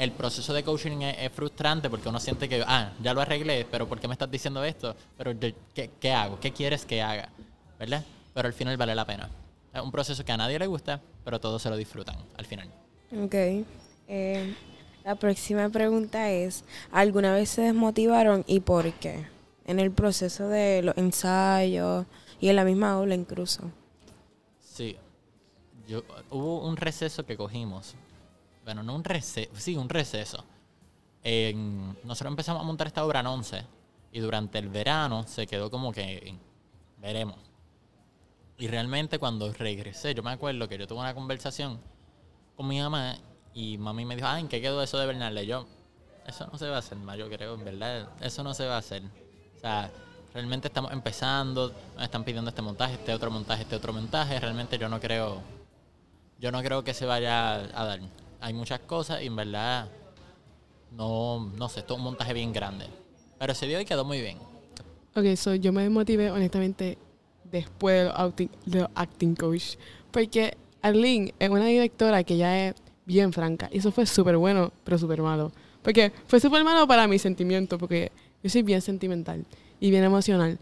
el 0.00 0.12
proceso 0.12 0.54
de 0.54 0.64
coaching 0.64 1.02
es, 1.02 1.16
es 1.18 1.32
frustrante 1.32 1.90
porque 1.90 2.08
uno 2.08 2.18
siente 2.18 2.48
que, 2.48 2.64
ah, 2.66 2.92
ya 3.02 3.12
lo 3.12 3.20
arreglé, 3.20 3.66
pero 3.70 3.86
¿por 3.86 4.00
qué 4.00 4.08
me 4.08 4.14
estás 4.14 4.30
diciendo 4.30 4.64
esto? 4.64 4.96
Pero 5.18 5.38
¿qué, 5.74 5.90
qué 6.00 6.12
hago? 6.12 6.40
¿Qué 6.40 6.52
quieres 6.52 6.86
que 6.86 7.02
haga? 7.02 7.28
¿Verdad? 7.78 8.02
Pero 8.32 8.48
al 8.48 8.54
final 8.54 8.76
vale 8.78 8.94
la 8.94 9.04
pena. 9.04 9.28
Es 9.74 9.80
un 9.82 9.92
proceso 9.92 10.24
que 10.24 10.32
a 10.32 10.36
nadie 10.36 10.58
le 10.58 10.66
gusta, 10.66 11.00
pero 11.22 11.38
todos 11.38 11.60
se 11.60 11.68
lo 11.68 11.76
disfrutan 11.76 12.16
al 12.36 12.46
final. 12.46 12.68
Ok. 13.12 13.34
Eh, 14.08 14.54
la 15.04 15.14
próxima 15.16 15.68
pregunta 15.68 16.30
es, 16.30 16.64
¿alguna 16.90 17.34
vez 17.34 17.50
se 17.50 17.62
desmotivaron 17.62 18.44
y 18.46 18.60
por 18.60 18.90
qué? 18.94 19.26
En 19.66 19.78
el 19.80 19.90
proceso 19.90 20.48
de 20.48 20.82
los 20.82 20.96
ensayos 20.96 22.06
y 22.40 22.48
en 22.48 22.56
la 22.56 22.64
misma 22.64 22.92
aula 22.92 23.14
incluso. 23.14 23.70
Sí. 24.60 24.96
Yo, 25.86 26.02
hubo 26.30 26.66
un 26.66 26.76
receso 26.76 27.26
que 27.26 27.36
cogimos. 27.36 27.94
Bueno, 28.70 28.84
no 28.84 28.94
un 28.94 29.02
receso, 29.02 29.50
sí, 29.56 29.76
un 29.76 29.88
receso. 29.88 30.44
Nosotros 32.04 32.30
empezamos 32.30 32.62
a 32.62 32.64
montar 32.64 32.86
esta 32.86 33.04
obra 33.04 33.18
en 33.18 33.26
11 33.26 33.66
y 34.12 34.20
durante 34.20 34.60
el 34.60 34.68
verano 34.68 35.24
se 35.26 35.44
quedó 35.48 35.72
como 35.72 35.90
que 35.90 36.36
veremos. 36.98 37.36
Y 38.58 38.68
realmente 38.68 39.18
cuando 39.18 39.52
regresé, 39.52 40.14
yo 40.14 40.22
me 40.22 40.30
acuerdo 40.30 40.68
que 40.68 40.78
yo 40.78 40.86
tuve 40.86 41.00
una 41.00 41.14
conversación 41.14 41.80
con 42.54 42.68
mi 42.68 42.78
mamá 42.78 43.16
y 43.54 43.76
mami 43.76 44.04
me 44.04 44.14
dijo, 44.14 44.28
ah, 44.28 44.38
¿en 44.38 44.46
qué 44.46 44.60
quedó 44.60 44.80
eso 44.84 44.98
de 45.00 45.06
Bernal? 45.06 45.36
Y 45.42 45.46
yo, 45.46 45.66
eso 46.24 46.46
no 46.46 46.56
se 46.56 46.68
va 46.68 46.76
a 46.76 46.78
hacer 46.78 46.96
más, 46.96 47.18
yo 47.18 47.28
creo, 47.28 47.54
en 47.54 47.64
verdad, 47.64 48.08
eso 48.20 48.44
no 48.44 48.54
se 48.54 48.66
va 48.66 48.76
a 48.76 48.78
hacer. 48.78 49.02
O 49.56 49.58
sea, 49.58 49.90
realmente 50.32 50.68
estamos 50.68 50.92
empezando, 50.92 51.74
me 51.96 52.04
están 52.04 52.22
pidiendo 52.22 52.50
este 52.50 52.62
montaje, 52.62 52.94
este 52.94 53.12
otro 53.14 53.32
montaje, 53.32 53.62
este 53.62 53.74
otro 53.74 53.92
montaje, 53.92 54.38
realmente 54.38 54.78
yo 54.78 54.88
no 54.88 55.00
creo, 55.00 55.42
yo 56.38 56.52
no 56.52 56.62
creo 56.62 56.84
que 56.84 56.94
se 56.94 57.04
vaya 57.04 57.54
a 57.54 57.84
dar. 57.84 57.98
Hay 58.40 58.54
muchas 58.54 58.80
cosas 58.80 59.22
y 59.22 59.26
en 59.26 59.36
verdad, 59.36 59.88
no, 60.92 61.50
no 61.56 61.68
sé, 61.68 61.80
esto 61.80 61.94
es 61.94 61.98
un 61.98 62.04
montaje 62.04 62.32
bien 62.32 62.52
grande. 62.52 62.86
Pero 63.38 63.54
se 63.54 63.66
dio 63.66 63.80
y 63.80 63.84
quedó 63.84 64.04
muy 64.04 64.20
bien. 64.20 64.38
Ok, 65.14 65.34
so 65.36 65.54
yo 65.54 65.72
me 65.72 65.82
desmotivé 65.82 66.30
honestamente 66.30 66.98
después 67.44 67.98
de 67.98 68.04
los 68.04 68.18
acting, 68.18 68.48
de 68.66 68.88
acting 68.94 69.34
coach. 69.34 69.76
Porque 70.10 70.56
Arlene 70.82 71.34
es 71.38 71.50
una 71.50 71.66
directora 71.66 72.22
que 72.24 72.36
ya 72.36 72.68
es 72.68 72.74
bien 73.04 73.32
franca. 73.32 73.68
Y 73.72 73.78
eso 73.78 73.92
fue 73.92 74.06
súper 74.06 74.36
bueno, 74.36 74.72
pero 74.84 74.98
súper 74.98 75.20
malo. 75.22 75.52
Porque 75.82 76.12
fue 76.26 76.40
súper 76.40 76.64
malo 76.64 76.86
para 76.86 77.06
mi 77.06 77.18
sentimiento, 77.18 77.78
porque 77.78 78.12
yo 78.42 78.50
soy 78.50 78.62
bien 78.62 78.80
sentimental 78.80 79.44
y 79.80 79.90
bien 79.90 80.04
emocional. 80.04 80.58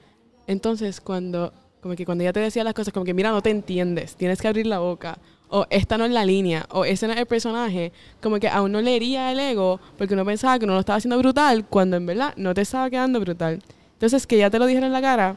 Entonces, 0.47 1.01
cuando, 1.01 1.53
como 1.81 1.95
que 1.95 2.05
cuando 2.05 2.25
ella 2.25 2.33
te 2.33 2.41
decía 2.41 2.65
las 2.65 2.75
cosas, 2.75 2.93
como 2.93 3.05
que, 3.05 3.15
mira, 3.15 3.31
no 3.31 3.43
te 3.43 3.51
entiendes, 3.51 4.17
tienes 4.17 4.41
que 4.41 4.49
abrir 4.49 4.67
la 4.67 4.79
boca, 4.79 5.19
o 5.49 5.67
esta 5.71 5.99
no 5.99 6.05
es 6.05 6.11
la 6.11 6.25
línea, 6.25 6.67
o 6.71 6.85
ese 6.85 7.07
no 7.07 7.13
es 7.13 7.19
el 7.19 7.27
personaje, 7.27 7.93
como 8.21 8.39
que 8.39 8.49
a 8.49 8.63
uno 8.63 8.81
le 8.81 8.97
hería 8.97 9.33
el 9.33 9.41
ego, 9.41 9.81
porque 9.97 10.15
uno 10.15 10.25
pensaba 10.25 10.59
que 10.59 10.65
uno 10.65 10.75
lo 10.75 10.81
estaba 10.81 10.97
haciendo 10.97 11.19
brutal, 11.19 11.65
cuando 11.67 11.97
en 11.97 12.07
verdad 12.07 12.35
no 12.37 12.55
te 12.55 12.63
estaba 12.63 12.91
quedando 12.91 13.21
brutal. 13.21 13.63
Entonces, 13.95 14.27
que 14.27 14.39
ya 14.39 14.51
te 14.51 14.59
lo 14.59 14.67
dijeron 14.67 14.89
en 14.89 14.93
la 14.93 15.01
cara, 15.01 15.37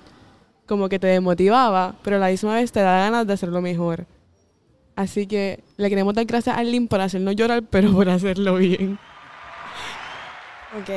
como 0.67 0.87
que 0.87 0.99
te 0.99 1.07
desmotivaba, 1.07 1.95
pero 2.03 2.17
a 2.17 2.19
la 2.19 2.27
misma 2.27 2.55
vez 2.55 2.71
te 2.71 2.81
da 2.81 2.99
ganas 2.99 3.25
de 3.25 3.33
hacerlo 3.33 3.61
mejor. 3.61 4.05
Así 4.95 5.25
que 5.25 5.63
le 5.77 5.89
queremos 5.89 6.13
dar 6.13 6.25
gracias 6.25 6.55
a 6.55 6.59
Arlene 6.59 6.87
por 6.87 7.01
hacernos 7.01 7.35
llorar, 7.35 7.63
pero 7.69 7.91
por 7.91 8.07
hacerlo 8.09 8.55
bien. 8.55 8.99
Ok. 10.79 10.89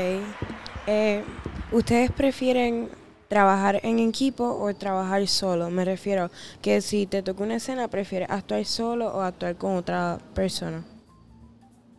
Eh, 0.86 1.24
¿Ustedes 1.72 2.10
prefieren 2.10 2.88
trabajar 3.28 3.80
en 3.82 3.98
equipo 3.98 4.44
o 4.44 4.74
trabajar 4.74 5.26
solo. 5.26 5.70
Me 5.70 5.84
refiero 5.84 6.30
que 6.62 6.80
si 6.80 7.06
te 7.06 7.22
toca 7.22 7.42
una 7.42 7.56
escena, 7.56 7.88
prefieres 7.88 8.30
actuar 8.30 8.64
solo 8.64 9.08
o 9.08 9.20
actuar 9.20 9.56
con 9.56 9.76
otra 9.76 10.18
persona. 10.34 10.84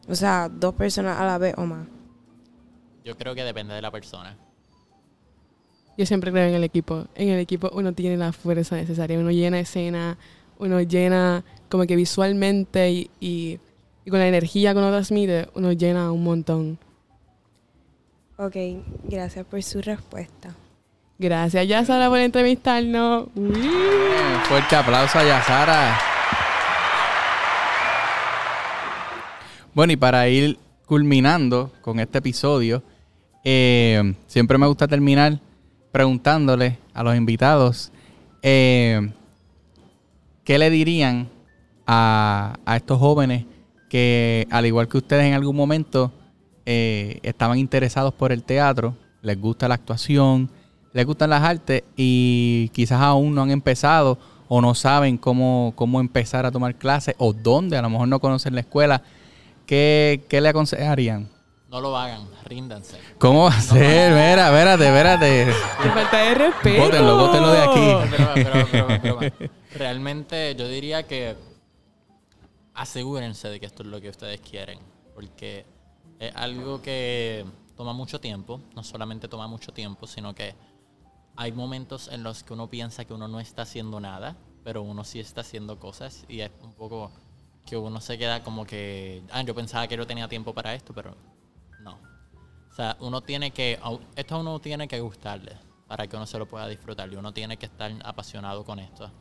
O 0.08 0.16
sea, 0.16 0.50
dos 0.50 0.76
personas 0.76 1.20
a 1.20 1.26
la 1.26 1.38
vez 1.38 1.56
o 1.58 1.66
más. 1.66 1.88
Yo 3.04 3.18
creo 3.18 3.36
que 3.36 3.44
depende 3.44 3.74
de 3.74 3.82
la 3.82 3.92
persona. 3.92 4.38
Yo 5.98 6.06
siempre 6.06 6.32
creo 6.32 6.48
en 6.48 6.56
el 6.56 6.64
equipo. 6.64 7.06
En 7.16 7.30
el 7.30 7.40
equipo 7.40 7.70
uno 7.74 7.94
tiene 7.94 8.18
la 8.18 8.34
fuerza 8.34 8.76
necesaria. 8.76 9.18
Uno 9.18 9.32
llena 9.32 9.60
escena, 9.60 10.18
uno 10.60 10.82
llena 10.82 11.44
como 11.70 11.86
que 11.86 11.96
visualmente 11.96 12.92
y, 12.92 13.10
y, 13.20 13.60
y 14.04 14.10
con 14.10 14.20
la 14.20 14.28
energía 14.28 14.74
que 14.74 14.80
uno 14.80 14.90
transmite, 14.90 15.50
uno 15.56 15.72
llena 15.72 16.12
un 16.12 16.24
montón. 16.24 16.78
Ok, 18.38 18.56
gracias 19.06 19.46
por 19.46 19.64
su 19.64 19.82
respuesta. 19.82 20.54
Gracias, 21.18 21.68
Yasara, 21.68 22.10
por 22.10 22.20
entrevistarnos. 22.20 23.28
Uy. 23.36 23.70
Fuerte 24.44 24.76
aplauso 24.76 25.20
a 25.20 25.24
Yasara. 25.24 25.98
Bueno, 29.74 29.94
y 29.94 29.96
para 29.96 30.28
ir 30.28 30.58
culminando 30.86 31.72
con 31.82 32.00
este 32.00 32.18
episodio, 32.18 32.84
eh, 33.44 34.14
siempre 34.28 34.58
me 34.58 34.68
gusta 34.68 34.88
terminar 34.88 35.40
preguntándole 35.92 36.80
a 36.94 37.04
los 37.04 37.16
invitados 37.16 37.92
eh, 38.42 39.12
qué 40.44 40.58
le 40.58 40.70
dirían 40.70 41.30
a, 41.88 42.56
a 42.66 42.76
estos 42.76 43.00
jóvenes 43.00 43.46
que, 43.90 44.48
al 44.52 44.66
igual 44.66 44.88
que 44.88 44.98
ustedes 44.98 45.26
en 45.26 45.34
algún 45.34 45.56
momento, 45.56 46.12
eh, 46.66 47.20
estaban 47.24 47.58
interesados 47.60 48.14
por 48.14 48.32
el 48.32 48.44
teatro, 48.44 48.96
les 49.22 49.40
gusta 49.40 49.68
la 49.68 49.76
actuación, 49.76 50.50
les 50.96 51.06
gustan 51.06 51.30
las 51.30 51.44
artes 51.44 51.84
y 51.98 52.70
quizás 52.70 53.02
aún 53.02 53.36
no 53.36 53.42
han 53.42 53.52
empezado 53.52 54.18
o 54.48 54.62
no 54.62 54.74
saben 54.74 55.18
cómo, 55.18 55.74
cómo 55.76 56.00
empezar 56.00 56.46
a 56.46 56.52
tomar 56.52 56.76
clases 56.76 57.16
o 57.18 57.34
dónde, 57.34 57.76
a 57.76 57.82
lo 57.82 57.90
mejor 57.90 58.08
no 58.08 58.22
conocen 58.22 58.56
la 58.56 58.62
escuela, 58.62 59.02
¿qué, 59.66 60.24
qué 60.30 60.40
le 60.40 60.48
aconsejarían? 60.48 61.30
No 61.70 61.82
lo 61.82 61.98
hagan, 61.98 62.26
ríndanse. 62.46 62.98
¿Cómo 63.18 63.44
va 63.44 63.50
a 63.50 63.62
ser? 63.62 64.12
Mira, 64.12 64.48
espérate, 64.48 64.86
espérate. 64.86 65.54
Qué 65.84 65.90
falta 65.90 66.18
de 66.18 66.34
respeto. 66.34 66.82
Bótenlo, 66.84 67.18
bótenlo 67.18 67.52
de 67.52 67.62
aquí. 67.62 69.50
Realmente 69.78 70.56
yo 70.56 70.70
diría 70.70 71.04
que 71.04 71.36
asegúrense 72.74 73.50
de 73.50 73.60
que 73.60 73.66
esto 73.66 73.84
es 73.84 73.90
lo 73.90 74.00
que 74.00 74.08
ustedes 74.08 74.40
quieren, 74.40 74.80
porque 75.14 75.66
es 76.20 76.34
algo 76.38 76.82
que 76.82 77.46
toma 77.76 77.92
mucho 77.92 78.22
tiempo, 78.22 78.62
no 78.74 78.82
solamente 78.82 79.28
toma 79.28 79.48
mucho 79.48 79.74
tiempo, 79.74 80.08
sino 80.08 80.34
que 80.34 80.56
hay 81.36 81.52
momentos 81.52 82.08
en 82.08 82.24
los 82.24 82.44
que 82.44 82.54
uno 82.54 82.70
piensa 82.70 83.06
que 83.06 83.14
uno 83.14 83.28
no 83.28 83.40
está 83.40 83.64
haciendo 83.64 84.00
nada, 84.00 84.36
pero 84.64 84.82
uno 84.82 85.04
sí 85.04 85.20
está 85.20 85.42
haciendo 85.42 85.80
cosas 85.80 86.26
y 86.28 86.42
es 86.42 86.52
un 86.62 86.74
poco 86.74 87.12
que 87.66 87.78
uno 87.78 88.00
se 88.00 88.18
queda 88.18 88.44
como 88.44 88.66
que, 88.66 89.24
ah, 89.32 89.42
yo 89.42 89.56
pensaba 89.56 89.88
que 89.88 89.98
yo 89.98 90.06
tenía 90.06 90.28
tiempo 90.28 90.54
para 90.54 90.74
esto, 90.74 90.94
pero 90.94 91.16
no. 91.82 92.00
O 92.70 92.74
sea, 92.74 92.96
uno 93.00 93.22
tiene 93.22 93.52
que, 93.52 93.80
esto 94.16 94.40
uno 94.40 94.60
tiene 94.60 94.88
que 94.88 95.00
gustarle 95.00 95.58
para 95.88 96.08
que 96.08 96.16
uno 96.16 96.26
se 96.26 96.38
lo 96.38 96.48
pueda 96.48 96.68
disfrutar 96.68 97.12
y 97.12 97.16
uno 97.16 97.34
tiene 97.34 97.58
que 97.58 97.66
estar 97.66 97.92
apasionado 98.04 98.64
con 98.64 98.80
esto. 98.80 99.12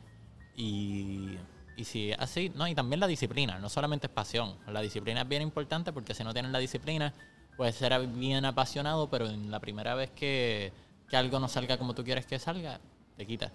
Y, 0.55 1.37
y 1.75 1.83
si 1.83 2.13
así, 2.13 2.51
no, 2.55 2.67
y 2.67 2.75
también 2.75 2.99
la 2.99 3.07
disciplina, 3.07 3.59
no 3.59 3.69
solamente 3.69 4.07
es 4.07 4.13
pasión, 4.13 4.55
la 4.67 4.81
disciplina 4.81 5.21
es 5.21 5.27
bien 5.27 5.41
importante 5.41 5.91
porque 5.91 6.13
si 6.13 6.23
no 6.23 6.33
tienes 6.33 6.51
la 6.51 6.59
disciplina, 6.59 7.13
puedes 7.57 7.75
ser 7.75 8.07
bien 8.07 8.45
apasionado, 8.45 9.09
pero 9.09 9.27
en 9.27 9.51
la 9.51 9.59
primera 9.59 9.95
vez 9.95 10.11
que, 10.11 10.71
que 11.09 11.17
algo 11.17 11.39
no 11.39 11.47
salga 11.47 11.77
como 11.77 11.93
tú 11.93 12.03
quieres 12.03 12.25
que 12.25 12.39
salga, 12.39 12.79
te 13.17 13.25
quita. 13.25 13.51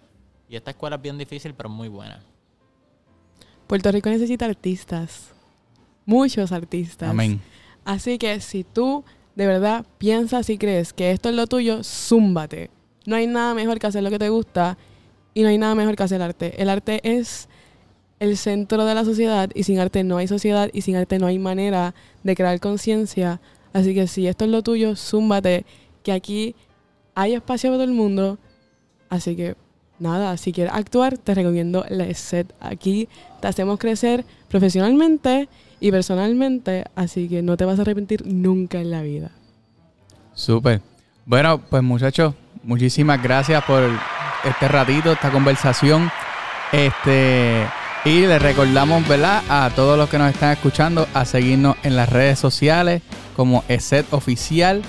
Y 0.49 0.57
esta 0.57 0.73
escuela 0.73 0.97
es 0.97 1.03
bien 1.03 1.19
difícil, 1.19 1.55
pero 1.55 1.69
muy 1.69 1.89
buena. 1.89 2.21
Puerto 3.67 3.93
Rico 3.93 4.11
necesita 4.11 4.47
artistas. 4.47 5.31
Muchos 6.05 6.51
artistas. 6.51 7.09
Amén. 7.09 7.41
Así 7.85 8.19
que 8.19 8.41
si 8.41 8.65
tú 8.65 9.05
de 9.37 9.47
verdad 9.47 9.87
piensas 9.99 10.51
y 10.51 10.59
crees 10.59 10.93
que 10.93 11.13
esto 11.13 11.29
es 11.29 11.35
lo 11.35 11.47
tuyo, 11.47 11.85
zúmbate. 11.85 12.71
No 13.07 13.17
hay 13.17 13.27
nada 13.27 13.55
mejor 13.55 13.79
que 13.79 13.87
hacer 13.87 14.03
lo 14.03 14.11
que 14.11 14.19
te 14.19 14.29
gusta 14.29 14.77
y 15.35 15.43
no 15.43 15.49
hay 15.49 15.59
nada 15.59 15.75
mejor 15.75 15.97
que 15.97 16.03
hacer 16.03 16.21
arte. 16.21 16.61
El 16.61 16.69
arte 16.69 17.01
es 17.05 17.49
el 18.19 18.37
centro 18.37 18.85
de 18.85 18.95
la 18.95 19.05
sociedad 19.05 19.51
y 19.55 19.63
sin 19.63 19.79
arte 19.79 20.05
no 20.05 20.19
hay 20.19 20.29
sociedad 20.29 20.69
y 20.73 20.83
sin 20.83 20.97
arte 20.97 21.19
no 21.19 21.27
hay 21.27 21.39
manera 21.39 21.95
de 22.23 22.37
crear 22.37 22.61
conciencia. 22.61 23.41
Así 23.73 23.95
que 23.95 24.07
si 24.07 24.27
esto 24.27 24.45
es 24.45 24.51
lo 24.51 24.63
tuyo, 24.63 24.97
zúmbate, 24.97 25.65
que 26.03 26.13
aquí 26.13 26.55
hay 27.15 27.35
espacio 27.35 27.71
para 27.71 27.77
todo 27.77 27.85
el 27.85 27.97
mundo. 27.97 28.39
Así 29.09 29.37
que 29.37 29.57
nada, 29.99 30.37
si 30.37 30.53
quieres 30.53 30.73
actuar, 30.75 31.19
te 31.19 31.35
recomiendo 31.35 31.85
la 31.89 32.13
set. 32.15 32.53
Aquí 32.61 33.09
te 33.41 33.49
hacemos 33.49 33.79
crecer 33.79 34.25
profesionalmente 34.49 35.49
y 35.81 35.91
personalmente, 35.91 36.85
así 36.95 37.29
que 37.29 37.43
no 37.43 37.57
te 37.57 37.65
vas 37.65 37.79
a 37.79 37.83
arrepentir 37.83 38.27
nunca 38.27 38.81
en 38.81 38.91
la 38.91 39.03
vida. 39.03 39.31
Súper. 40.35 40.81
Bueno, 41.25 41.61
pues 41.61 41.83
muchachos, 41.83 42.35
muchísimas 42.63 43.23
gracias 43.23 43.63
por 43.65 43.83
este 44.45 44.69
ratito, 44.69 45.13
esta 45.13 45.31
conversación. 45.31 46.11
Este, 46.73 47.67
y 48.05 48.21
les 48.21 48.41
recordamos, 48.41 49.07
¿verdad? 49.07 49.43
A 49.49 49.71
todos 49.75 49.99
los 49.99 50.09
que 50.09 50.19
nos 50.19 50.33
están 50.33 50.53
escuchando, 50.53 51.07
a 51.15 51.25
seguirnos 51.25 51.77
en 51.83 51.97
las 51.97 52.09
redes 52.09 52.39
sociales 52.39 53.03
como 53.37 53.65
ESET 53.69 54.13
Oficial, 54.13 54.83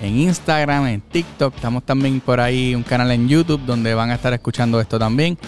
en 0.00 0.18
Instagram, 0.18 0.86
en 0.86 1.00
TikTok. 1.00 1.54
Estamos 1.54 1.84
también 1.84 2.20
por 2.20 2.40
ahí 2.40 2.74
un 2.74 2.82
canal 2.82 3.10
en 3.10 3.28
YouTube 3.28 3.60
donde 3.64 3.94
van 3.94 4.10
a 4.10 4.14
estar 4.14 4.32
escuchando 4.32 4.80
esto 4.80 4.98
también. 4.98 5.38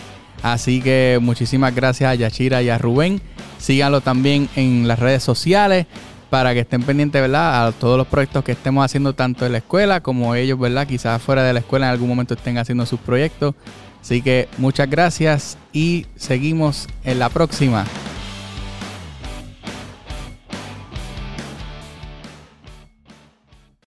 Así 0.42 0.80
que 0.80 1.18
muchísimas 1.20 1.74
gracias 1.74 2.10
a 2.10 2.14
Yachira 2.14 2.62
y 2.62 2.68
a 2.68 2.78
Rubén. 2.78 3.20
Síganlo 3.58 4.00
también 4.00 4.48
en 4.56 4.88
las 4.88 4.98
redes 4.98 5.22
sociales 5.22 5.86
para 6.30 6.54
que 6.54 6.60
estén 6.60 6.82
pendientes, 6.82 7.20
¿verdad? 7.20 7.66
A 7.66 7.72
todos 7.72 7.98
los 7.98 8.06
proyectos 8.06 8.42
que 8.42 8.52
estemos 8.52 8.84
haciendo 8.84 9.14
tanto 9.14 9.46
en 9.46 9.52
la 9.52 9.58
escuela 9.58 10.00
como 10.00 10.34
ellos, 10.34 10.58
¿verdad? 10.58 10.86
Quizás 10.86 11.20
fuera 11.22 11.42
de 11.44 11.52
la 11.52 11.60
escuela 11.60 11.86
en 11.86 11.92
algún 11.92 12.08
momento 12.08 12.34
estén 12.34 12.58
haciendo 12.58 12.86
sus 12.86 12.98
proyectos. 12.98 13.54
Así 14.00 14.20
que 14.20 14.48
muchas 14.58 14.90
gracias 14.90 15.56
y 15.72 16.06
seguimos 16.16 16.88
en 17.04 17.20
la 17.20 17.28
próxima. 17.28 17.84